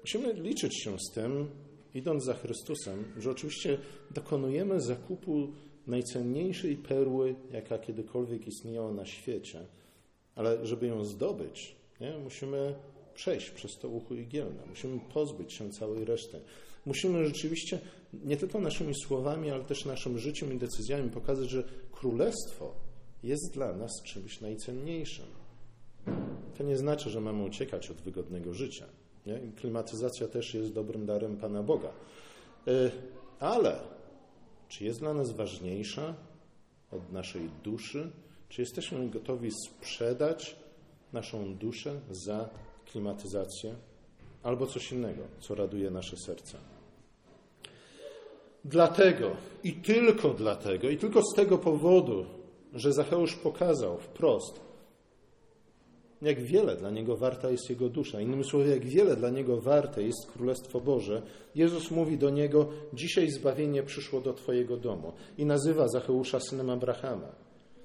musimy 0.00 0.32
liczyć 0.32 0.82
się 0.82 0.96
z 0.98 1.14
tym, 1.14 1.48
idąc 1.94 2.24
za 2.24 2.34
Chrystusem, 2.34 3.04
że 3.18 3.30
oczywiście 3.30 3.78
dokonujemy 4.10 4.80
zakupu 4.80 5.52
najcenniejszej 5.86 6.76
perły, 6.76 7.34
jaka 7.52 7.78
kiedykolwiek 7.78 8.46
istniała 8.46 8.92
na 8.92 9.06
świecie, 9.06 9.66
ale 10.34 10.66
żeby 10.66 10.86
ją 10.86 11.04
zdobyć, 11.04 11.76
nie, 12.00 12.18
musimy 12.18 12.74
przejść 13.14 13.50
przez 13.50 13.78
to 13.78 13.88
ucho 13.88 14.14
igielne, 14.14 14.66
musimy 14.66 15.00
pozbyć 15.14 15.54
się 15.54 15.70
całej 15.70 16.04
reszty. 16.04 16.40
Musimy 16.86 17.26
rzeczywiście 17.26 17.78
nie 18.12 18.36
tylko 18.36 18.60
naszymi 18.60 18.94
słowami, 18.94 19.50
ale 19.50 19.64
też 19.64 19.84
naszym 19.84 20.18
życiem 20.18 20.52
i 20.52 20.58
decyzjami 20.58 21.10
pokazać, 21.10 21.50
że 21.50 21.64
królestwo 21.92 22.74
jest 23.22 23.54
dla 23.54 23.72
nas 23.72 24.02
czymś 24.02 24.40
najcenniejszym. 24.40 25.26
To 26.58 26.64
nie 26.64 26.76
znaczy, 26.76 27.10
że 27.10 27.20
mamy 27.20 27.44
uciekać 27.44 27.90
od 27.90 27.96
wygodnego 27.96 28.54
życia. 28.54 28.86
Nie? 29.26 29.40
Klimatyzacja 29.56 30.28
też 30.28 30.54
jest 30.54 30.72
dobrym 30.72 31.06
darem 31.06 31.36
Pana 31.36 31.62
Boga. 31.62 31.88
E, 32.66 32.90
ale 33.40 33.80
czy 34.68 34.84
jest 34.84 35.00
dla 35.00 35.14
nas 35.14 35.32
ważniejsza 35.32 36.14
od 36.92 37.12
naszej 37.12 37.50
duszy? 37.64 38.10
Czy 38.48 38.62
jesteśmy 38.62 39.08
gotowi 39.08 39.50
sprzedać 39.66 40.56
naszą 41.12 41.54
duszę 41.54 42.00
za 42.10 42.48
klimatyzację 42.86 43.74
albo 44.42 44.66
coś 44.66 44.92
innego, 44.92 45.22
co 45.40 45.54
raduje 45.54 45.90
nasze 45.90 46.16
serce? 46.16 46.58
Dlatego 48.64 49.30
i 49.64 49.72
tylko 49.72 50.30
dlatego, 50.30 50.88
i 50.88 50.96
tylko 50.96 51.22
z 51.22 51.34
tego 51.36 51.58
powodu 51.58 52.37
że 52.74 52.92
Zacheusz 52.92 53.36
pokazał 53.36 53.98
wprost, 53.98 54.60
jak 56.22 56.40
wiele 56.40 56.76
dla 56.76 56.90
niego 56.90 57.16
warta 57.16 57.50
jest 57.50 57.70
jego 57.70 57.88
dusza. 57.88 58.20
Innymi 58.20 58.44
słowy, 58.44 58.68
jak 58.68 58.84
wiele 58.84 59.16
dla 59.16 59.30
niego 59.30 59.60
warte 59.60 60.02
jest 60.02 60.32
Królestwo 60.32 60.80
Boże. 60.80 61.22
Jezus 61.54 61.90
mówi 61.90 62.18
do 62.18 62.30
niego: 62.30 62.68
Dzisiaj 62.92 63.30
zbawienie 63.30 63.82
przyszło 63.82 64.20
do 64.20 64.32
Twojego 64.32 64.76
domu 64.76 65.12
i 65.38 65.46
nazywa 65.46 65.88
Zacheusza 65.88 66.40
synem 66.40 66.70
Abrahama, 66.70 67.32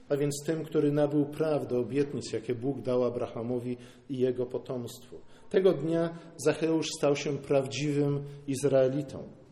a 0.10 0.18
więc 0.18 0.44
tym, 0.46 0.66
który 0.66 0.92
nabył 0.92 1.26
prawdę 1.26 1.80
obietnic, 1.80 2.34
jakie 2.34 2.56
Bóg 2.56 2.82
dał 2.82 3.04
Abrahamowi 3.04 3.78
i 4.10 4.18
jego 4.18 4.46
potomstwu. 4.46 5.20
Tego 5.50 5.74
dnia 5.74 6.18
Zacheusz 6.38 6.88
stał 6.98 7.16
się 7.16 7.38
prawdziwym 7.38 8.24
Izraelitą. 8.48 9.43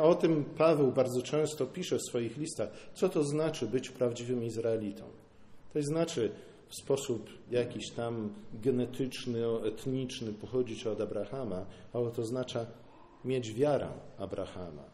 O 0.00 0.14
tym 0.14 0.44
Paweł 0.44 0.92
bardzo 0.92 1.22
często 1.22 1.66
pisze 1.66 1.98
w 1.98 2.02
swoich 2.02 2.36
listach. 2.36 2.68
Co 2.94 3.08
to 3.08 3.24
znaczy 3.24 3.66
być 3.66 3.90
prawdziwym 3.90 4.44
Izraelitą? 4.44 5.04
To 5.72 5.82
znaczy 5.82 6.32
w 6.68 6.74
sposób 6.74 7.30
jakiś 7.50 7.90
tam 7.90 8.34
genetyczny, 8.54 9.46
etniczny 9.64 10.32
pochodzić 10.32 10.86
od 10.86 11.00
Abrahama, 11.00 11.66
ale 11.92 12.10
to 12.10 12.22
oznacza 12.22 12.66
mieć 13.24 13.54
wiarę 13.54 13.88
Abrahama. 14.18 14.84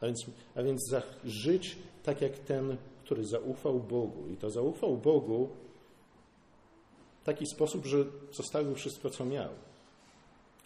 A 0.00 0.06
więc, 0.06 0.26
a 0.54 0.62
więc 0.62 0.94
żyć 1.24 1.78
tak 2.02 2.20
jak 2.20 2.38
ten, 2.38 2.76
który 3.04 3.24
zaufał 3.24 3.80
Bogu. 3.80 4.28
I 4.28 4.36
to 4.36 4.50
zaufał 4.50 4.96
Bogu 4.96 5.48
w 7.22 7.24
taki 7.24 7.46
sposób, 7.46 7.86
że 7.86 8.04
zostawił 8.32 8.74
wszystko, 8.74 9.10
co 9.10 9.24
miał 9.24 9.48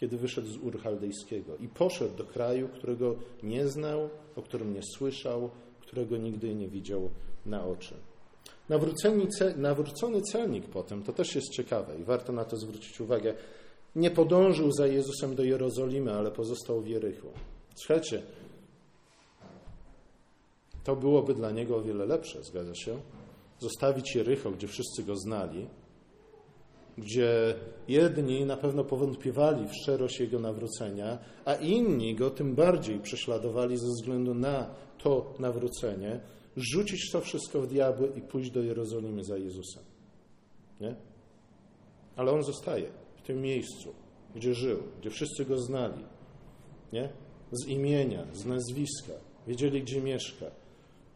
kiedy 0.00 0.16
wyszedł 0.16 0.48
z 0.48 0.56
Ur 0.56 0.80
Chaldejskiego 0.80 1.56
i 1.56 1.68
poszedł 1.68 2.16
do 2.16 2.24
kraju, 2.24 2.68
którego 2.68 3.16
nie 3.42 3.68
znał, 3.68 4.08
o 4.36 4.42
którym 4.42 4.74
nie 4.74 4.82
słyszał, 4.82 5.50
którego 5.80 6.16
nigdy 6.16 6.54
nie 6.54 6.68
widział 6.68 7.10
na 7.46 7.64
oczy. 7.64 7.94
Nawrócony 9.56 10.22
celnik 10.22 10.66
potem, 10.66 11.02
to 11.02 11.12
też 11.12 11.34
jest 11.34 11.50
ciekawe 11.50 11.98
i 11.98 12.04
warto 12.04 12.32
na 12.32 12.44
to 12.44 12.56
zwrócić 12.56 13.00
uwagę, 13.00 13.34
nie 13.96 14.10
podążył 14.10 14.72
za 14.72 14.86
Jezusem 14.86 15.34
do 15.34 15.44
Jerozolimy, 15.44 16.12
ale 16.12 16.30
pozostał 16.30 16.80
w 16.80 16.86
Jerychu. 16.86 17.28
Słuchajcie, 17.74 18.22
to 20.84 20.96
byłoby 20.96 21.34
dla 21.34 21.50
niego 21.50 21.76
o 21.76 21.82
wiele 21.82 22.06
lepsze, 22.06 22.42
zgadza 22.42 22.74
się? 22.74 23.00
Zostawić 23.58 24.14
Jericho, 24.16 24.50
gdzie 24.50 24.68
wszyscy 24.68 25.02
go 25.02 25.16
znali, 25.16 25.66
gdzie 26.98 27.54
jedni 27.88 28.44
na 28.44 28.56
pewno 28.56 28.84
powątpiewali 28.84 29.68
w 29.68 29.74
szczerość 29.82 30.20
jego 30.20 30.38
nawrócenia, 30.38 31.18
a 31.44 31.54
inni 31.54 32.14
go 32.14 32.30
tym 32.30 32.54
bardziej 32.54 33.00
prześladowali 33.00 33.76
ze 33.78 33.86
względu 33.86 34.34
na 34.34 34.70
to 34.98 35.34
nawrócenie, 35.38 36.20
rzucić 36.56 37.10
to 37.12 37.20
wszystko 37.20 37.60
w 37.60 37.66
diabły 37.66 38.12
i 38.16 38.20
pójść 38.20 38.50
do 38.50 38.62
Jerozolimy 38.62 39.24
za 39.24 39.36
Jezusem. 39.36 39.82
Nie? 40.80 40.94
Ale 42.16 42.32
on 42.32 42.42
zostaje 42.42 42.88
w 43.16 43.22
tym 43.22 43.42
miejscu, 43.42 43.94
gdzie 44.34 44.54
żył, 44.54 44.78
gdzie 45.00 45.10
wszyscy 45.10 45.44
go 45.44 45.58
znali. 45.58 46.04
Nie? 46.92 47.08
Z 47.52 47.68
imienia, 47.68 48.26
z 48.32 48.44
nazwiska. 48.46 49.12
Wiedzieli, 49.46 49.82
gdzie 49.82 50.00
mieszka, 50.00 50.46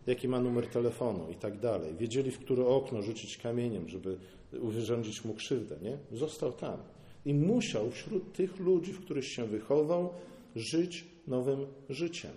jaki 0.06 0.28
ma 0.28 0.40
numer 0.40 0.66
telefonu 0.66 1.30
i 1.30 1.34
tak 1.34 1.60
dalej. 1.60 1.94
Wiedzieli, 1.96 2.30
w 2.30 2.38
które 2.38 2.66
okno 2.66 3.02
rzucić 3.02 3.36
kamieniem, 3.36 3.88
żeby 3.88 4.18
wyrządzić 4.52 5.24
mu 5.24 5.34
krzywdę. 5.34 5.76
Nie? 5.82 5.98
Został 6.18 6.52
tam. 6.52 6.78
I 7.24 7.34
musiał 7.34 7.90
wśród 7.90 8.32
tych 8.32 8.60
ludzi, 8.60 8.92
w 8.92 9.00
których 9.00 9.26
się 9.26 9.44
wychował, 9.44 10.12
żyć 10.56 11.04
nowym 11.26 11.66
życiem. 11.88 12.30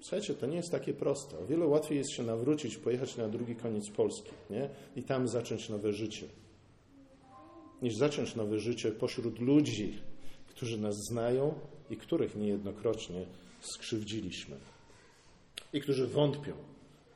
Słuchajcie, 0.00 0.34
to 0.34 0.46
nie 0.46 0.56
jest 0.56 0.70
takie 0.70 0.94
proste. 0.94 1.38
O 1.38 1.46
wiele 1.46 1.66
łatwiej 1.66 1.98
jest 1.98 2.10
się 2.10 2.22
nawrócić, 2.22 2.76
pojechać 2.76 3.16
na 3.16 3.28
drugi 3.28 3.56
koniec 3.56 3.90
Polski 3.90 4.30
nie? 4.50 4.68
i 4.96 5.02
tam 5.02 5.28
zacząć 5.28 5.68
nowe 5.68 5.92
życie. 5.92 6.26
Niż 7.82 7.96
zacząć 7.96 8.34
nowe 8.34 8.58
życie 8.58 8.92
pośród 8.92 9.38
ludzi, 9.38 9.98
którzy 10.48 10.80
nas 10.80 10.96
znają 11.10 11.54
i 11.90 11.96
których 11.96 12.36
niejednokrotnie 12.36 13.26
skrzywdziliśmy. 13.60 14.56
I 15.72 15.80
którzy 15.80 16.06
wątpią 16.06 16.52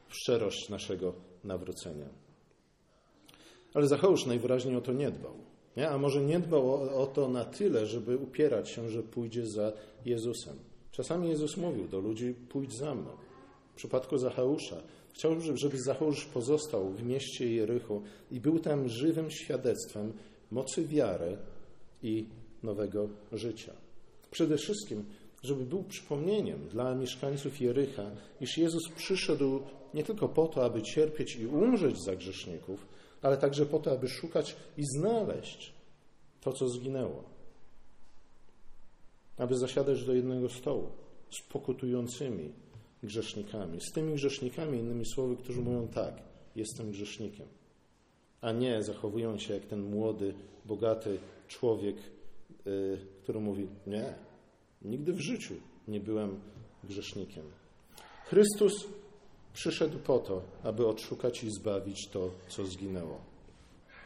w 0.08 0.14
szczerość 0.14 0.68
naszego 0.68 1.14
nawrócenia. 1.44 2.25
Ale 3.76 3.86
Zacheusz 3.86 4.26
najwyraźniej 4.26 4.76
o 4.76 4.80
to 4.80 4.92
nie 4.92 5.10
dbał. 5.10 5.34
Nie? 5.76 5.88
A 5.88 5.98
może 5.98 6.20
nie 6.20 6.40
dbał 6.40 6.74
o, 6.74 6.92
o 7.02 7.06
to 7.06 7.28
na 7.28 7.44
tyle, 7.44 7.86
żeby 7.86 8.16
upierać 8.16 8.70
się, 8.70 8.90
że 8.90 9.02
pójdzie 9.02 9.46
za 9.46 9.72
Jezusem. 10.04 10.56
Czasami 10.90 11.28
Jezus 11.28 11.56
mówił 11.56 11.88
do 11.88 12.00
ludzi: 12.00 12.34
pójdź 12.48 12.78
za 12.78 12.94
mną. 12.94 13.10
W 13.72 13.76
przypadku 13.76 14.18
Zacheusza 14.18 14.82
chciałbym, 15.12 15.56
żeby 15.56 15.78
Zacheusz 15.78 16.24
pozostał 16.24 16.90
w 16.90 17.02
mieście 17.02 17.52
Jerychu 17.52 18.02
i 18.30 18.40
był 18.40 18.58
tam 18.58 18.88
żywym 18.88 19.30
świadectwem 19.30 20.12
mocy 20.50 20.84
wiary 20.84 21.36
i 22.02 22.26
nowego 22.62 23.08
życia. 23.32 23.72
Przede 24.30 24.56
wszystkim, 24.56 25.04
żeby 25.42 25.64
był 25.64 25.84
przypomnieniem 25.84 26.68
dla 26.68 26.94
mieszkańców 26.94 27.60
Jerycha, 27.60 28.10
iż 28.40 28.58
Jezus 28.58 28.82
przyszedł 28.96 29.60
nie 29.94 30.04
tylko 30.04 30.28
po 30.28 30.46
to, 30.46 30.64
aby 30.64 30.82
cierpieć 30.82 31.36
i 31.36 31.46
umrzeć 31.46 32.02
za 32.02 32.16
grzeszników, 32.16 32.86
ale 33.26 33.36
także 33.36 33.66
po 33.66 33.78
to, 33.78 33.92
aby 33.92 34.08
szukać 34.08 34.56
i 34.76 34.82
znaleźć 34.84 35.72
to, 36.40 36.52
co 36.52 36.68
zginęło. 36.68 37.24
Aby 39.36 39.58
zasiadać 39.58 40.04
do 40.04 40.14
jednego 40.14 40.48
stołu 40.48 40.88
z 41.30 41.42
pokutującymi 41.52 42.52
grzesznikami, 43.02 43.80
z 43.80 43.92
tymi 43.92 44.14
grzesznikami, 44.14 44.78
innymi 44.78 45.06
słowy, 45.06 45.36
którzy 45.36 45.60
mówią 45.60 45.88
tak, 45.88 46.14
jestem 46.56 46.90
grzesznikiem, 46.90 47.46
a 48.40 48.52
nie 48.52 48.82
zachowują 48.82 49.38
się 49.38 49.54
jak 49.54 49.64
ten 49.64 49.90
młody, 49.90 50.34
bogaty 50.64 51.18
człowiek, 51.48 51.96
yy, 52.64 52.98
który 53.22 53.40
mówi, 53.40 53.68
nie, 53.86 54.14
nigdy 54.82 55.12
w 55.12 55.20
życiu 55.20 55.54
nie 55.88 56.00
byłem 56.00 56.40
grzesznikiem. 56.84 57.44
Chrystus 58.24 58.72
Przyszedł 59.56 59.98
po 59.98 60.18
to, 60.18 60.42
aby 60.62 60.86
odszukać 60.86 61.44
i 61.44 61.50
zbawić 61.50 62.08
to, 62.08 62.30
co 62.48 62.66
zginęło. 62.66 63.20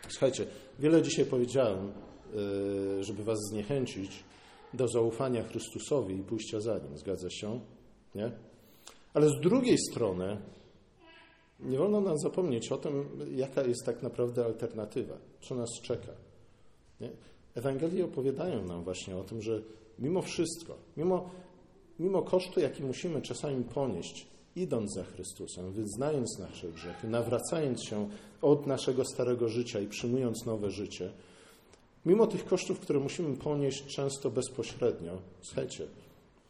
Słuchajcie, 0.08 0.46
wiele 0.78 1.02
dzisiaj 1.02 1.26
powiedziałem, 1.26 1.92
y, 2.98 3.04
żeby 3.04 3.24
Was 3.24 3.38
zniechęcić 3.50 4.24
do 4.74 4.88
zaufania 4.88 5.44
Chrystusowi 5.44 6.16
i 6.16 6.22
pójścia 6.22 6.60
za 6.60 6.78
Nim. 6.78 6.98
Zgadza 6.98 7.30
się? 7.30 7.60
Nie? 8.14 8.32
Ale 9.14 9.28
z 9.28 9.40
drugiej 9.40 9.78
strony 9.78 10.36
nie 11.60 11.78
wolno 11.78 12.00
nam 12.00 12.18
zapomnieć 12.18 12.72
o 12.72 12.76
tym, 12.76 13.08
jaka 13.34 13.62
jest 13.62 13.86
tak 13.86 14.02
naprawdę 14.02 14.44
alternatywa, 14.44 15.16
co 15.40 15.54
nas 15.54 15.70
czeka. 15.82 16.12
Nie? 17.00 17.10
Ewangelie 17.54 18.04
opowiadają 18.04 18.66
nam 18.66 18.84
właśnie 18.84 19.16
o 19.16 19.24
tym, 19.24 19.42
że 19.42 19.62
mimo 19.98 20.22
wszystko, 20.22 20.76
mimo, 20.96 21.30
mimo 21.98 22.22
kosztu, 22.22 22.60
jaki 22.60 22.82
musimy 22.82 23.22
czasami 23.22 23.64
ponieść, 23.64 24.30
idąc 24.60 24.94
za 24.94 25.04
Chrystusem, 25.04 25.72
wyznając 25.72 26.38
nasze 26.38 26.68
grzechy, 26.68 27.08
nawracając 27.08 27.84
się 27.84 28.08
od 28.42 28.66
naszego 28.66 29.04
starego 29.04 29.48
życia 29.48 29.80
i 29.80 29.86
przyjmując 29.86 30.46
nowe 30.46 30.70
życie, 30.70 31.10
mimo 32.06 32.26
tych 32.26 32.44
kosztów, 32.44 32.80
które 32.80 33.00
musimy 33.00 33.36
ponieść 33.36 33.86
często 33.86 34.30
bezpośrednio, 34.30 35.18
słuchajcie, 35.42 35.86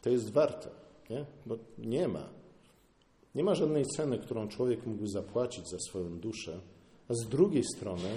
to 0.02 0.10
jest 0.10 0.32
warte, 0.32 0.68
nie? 1.10 1.24
bo 1.46 1.56
nie 1.78 2.08
ma. 2.08 2.28
Nie 3.34 3.44
ma 3.44 3.54
żadnej 3.54 3.86
ceny, 3.86 4.18
którą 4.18 4.48
człowiek 4.48 4.86
mógł 4.86 5.06
zapłacić 5.06 5.68
za 5.68 5.78
swoją 5.78 6.18
duszę, 6.18 6.60
a 7.08 7.14
z 7.14 7.28
drugiej 7.28 7.64
strony 7.64 8.08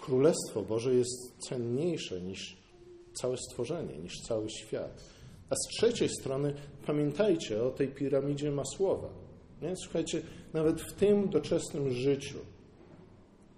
Królestwo 0.00 0.62
Boże 0.62 0.94
jest 0.94 1.38
cenniejsze 1.48 2.20
niż 2.20 2.56
całe 3.14 3.36
stworzenie, 3.36 3.98
niż 3.98 4.20
cały 4.28 4.50
świat. 4.50 5.02
A 5.50 5.54
z 5.54 5.76
trzeciej 5.76 6.08
strony 6.08 6.54
pamiętajcie 6.86 7.62
o 7.62 7.70
tej 7.70 7.88
piramidzie 7.88 8.50
Masłowa. 8.50 9.08
Nie? 9.62 9.76
Słuchajcie, 9.76 10.22
nawet 10.52 10.80
w 10.80 10.92
tym 10.92 11.28
doczesnym 11.28 11.92
życiu 11.92 12.38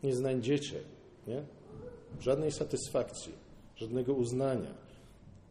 nie 0.02 0.14
znajdziecie 0.14 0.80
nie? 1.26 1.42
żadnej 2.20 2.52
satysfakcji, 2.52 3.32
żadnego 3.76 4.14
uznania, 4.14 4.74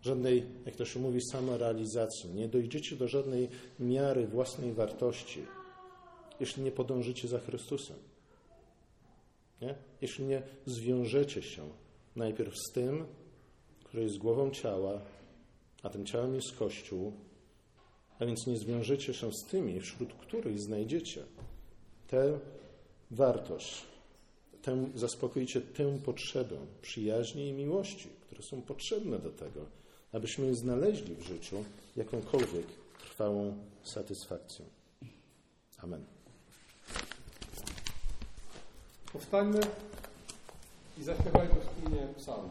żadnej, 0.01 0.45
jak 0.65 0.75
to 0.75 0.85
się 0.85 0.99
mówi, 0.99 1.19
samorealizacji. 1.31 2.29
Nie 2.29 2.47
dojdziecie 2.47 2.95
do 2.95 3.07
żadnej 3.07 3.49
miary 3.79 4.27
własnej 4.27 4.73
wartości, 4.73 5.45
jeśli 6.39 6.63
nie 6.63 6.71
podążycie 6.71 7.27
za 7.27 7.39
Chrystusem. 7.39 7.97
Nie? 9.61 9.75
Jeśli 10.01 10.25
nie 10.25 10.41
zwiążecie 10.65 11.41
się 11.41 11.69
najpierw 12.15 12.57
z 12.57 12.71
tym, 12.71 13.05
który 13.83 14.03
jest 14.03 14.17
głową 14.17 14.51
ciała, 14.51 15.01
a 15.83 15.89
tym 15.89 16.05
ciałem 16.05 16.35
jest 16.35 16.57
Kościół, 16.57 17.13
a 18.19 18.25
więc 18.25 18.47
nie 18.47 18.57
zwiążecie 18.57 19.13
się 19.13 19.33
z 19.33 19.43
tymi, 19.43 19.79
wśród 19.79 20.13
których 20.13 20.59
znajdziecie 20.59 21.23
tę 22.07 22.39
wartość, 23.11 23.85
tę, 24.61 24.85
zaspokoicie 24.95 25.61
tę 25.61 25.99
potrzebę 26.05 26.55
przyjaźni 26.81 27.47
i 27.47 27.53
miłości, 27.53 28.09
które 28.21 28.43
są 28.43 28.61
potrzebne 28.61 29.19
do 29.19 29.29
tego, 29.29 29.65
abyśmy 30.11 30.55
znaleźli 30.55 31.15
w 31.15 31.21
życiu 31.21 31.63
jakąkolwiek 31.95 32.65
trwałą 32.99 33.57
satysfakcję. 33.83 34.65
Amen. 35.77 36.03
Powstańmy. 39.13 39.59
i 40.97 41.03
zaśpiewajmy 41.03 41.55
wspólnie 41.61 42.07
psalm. 42.17 42.49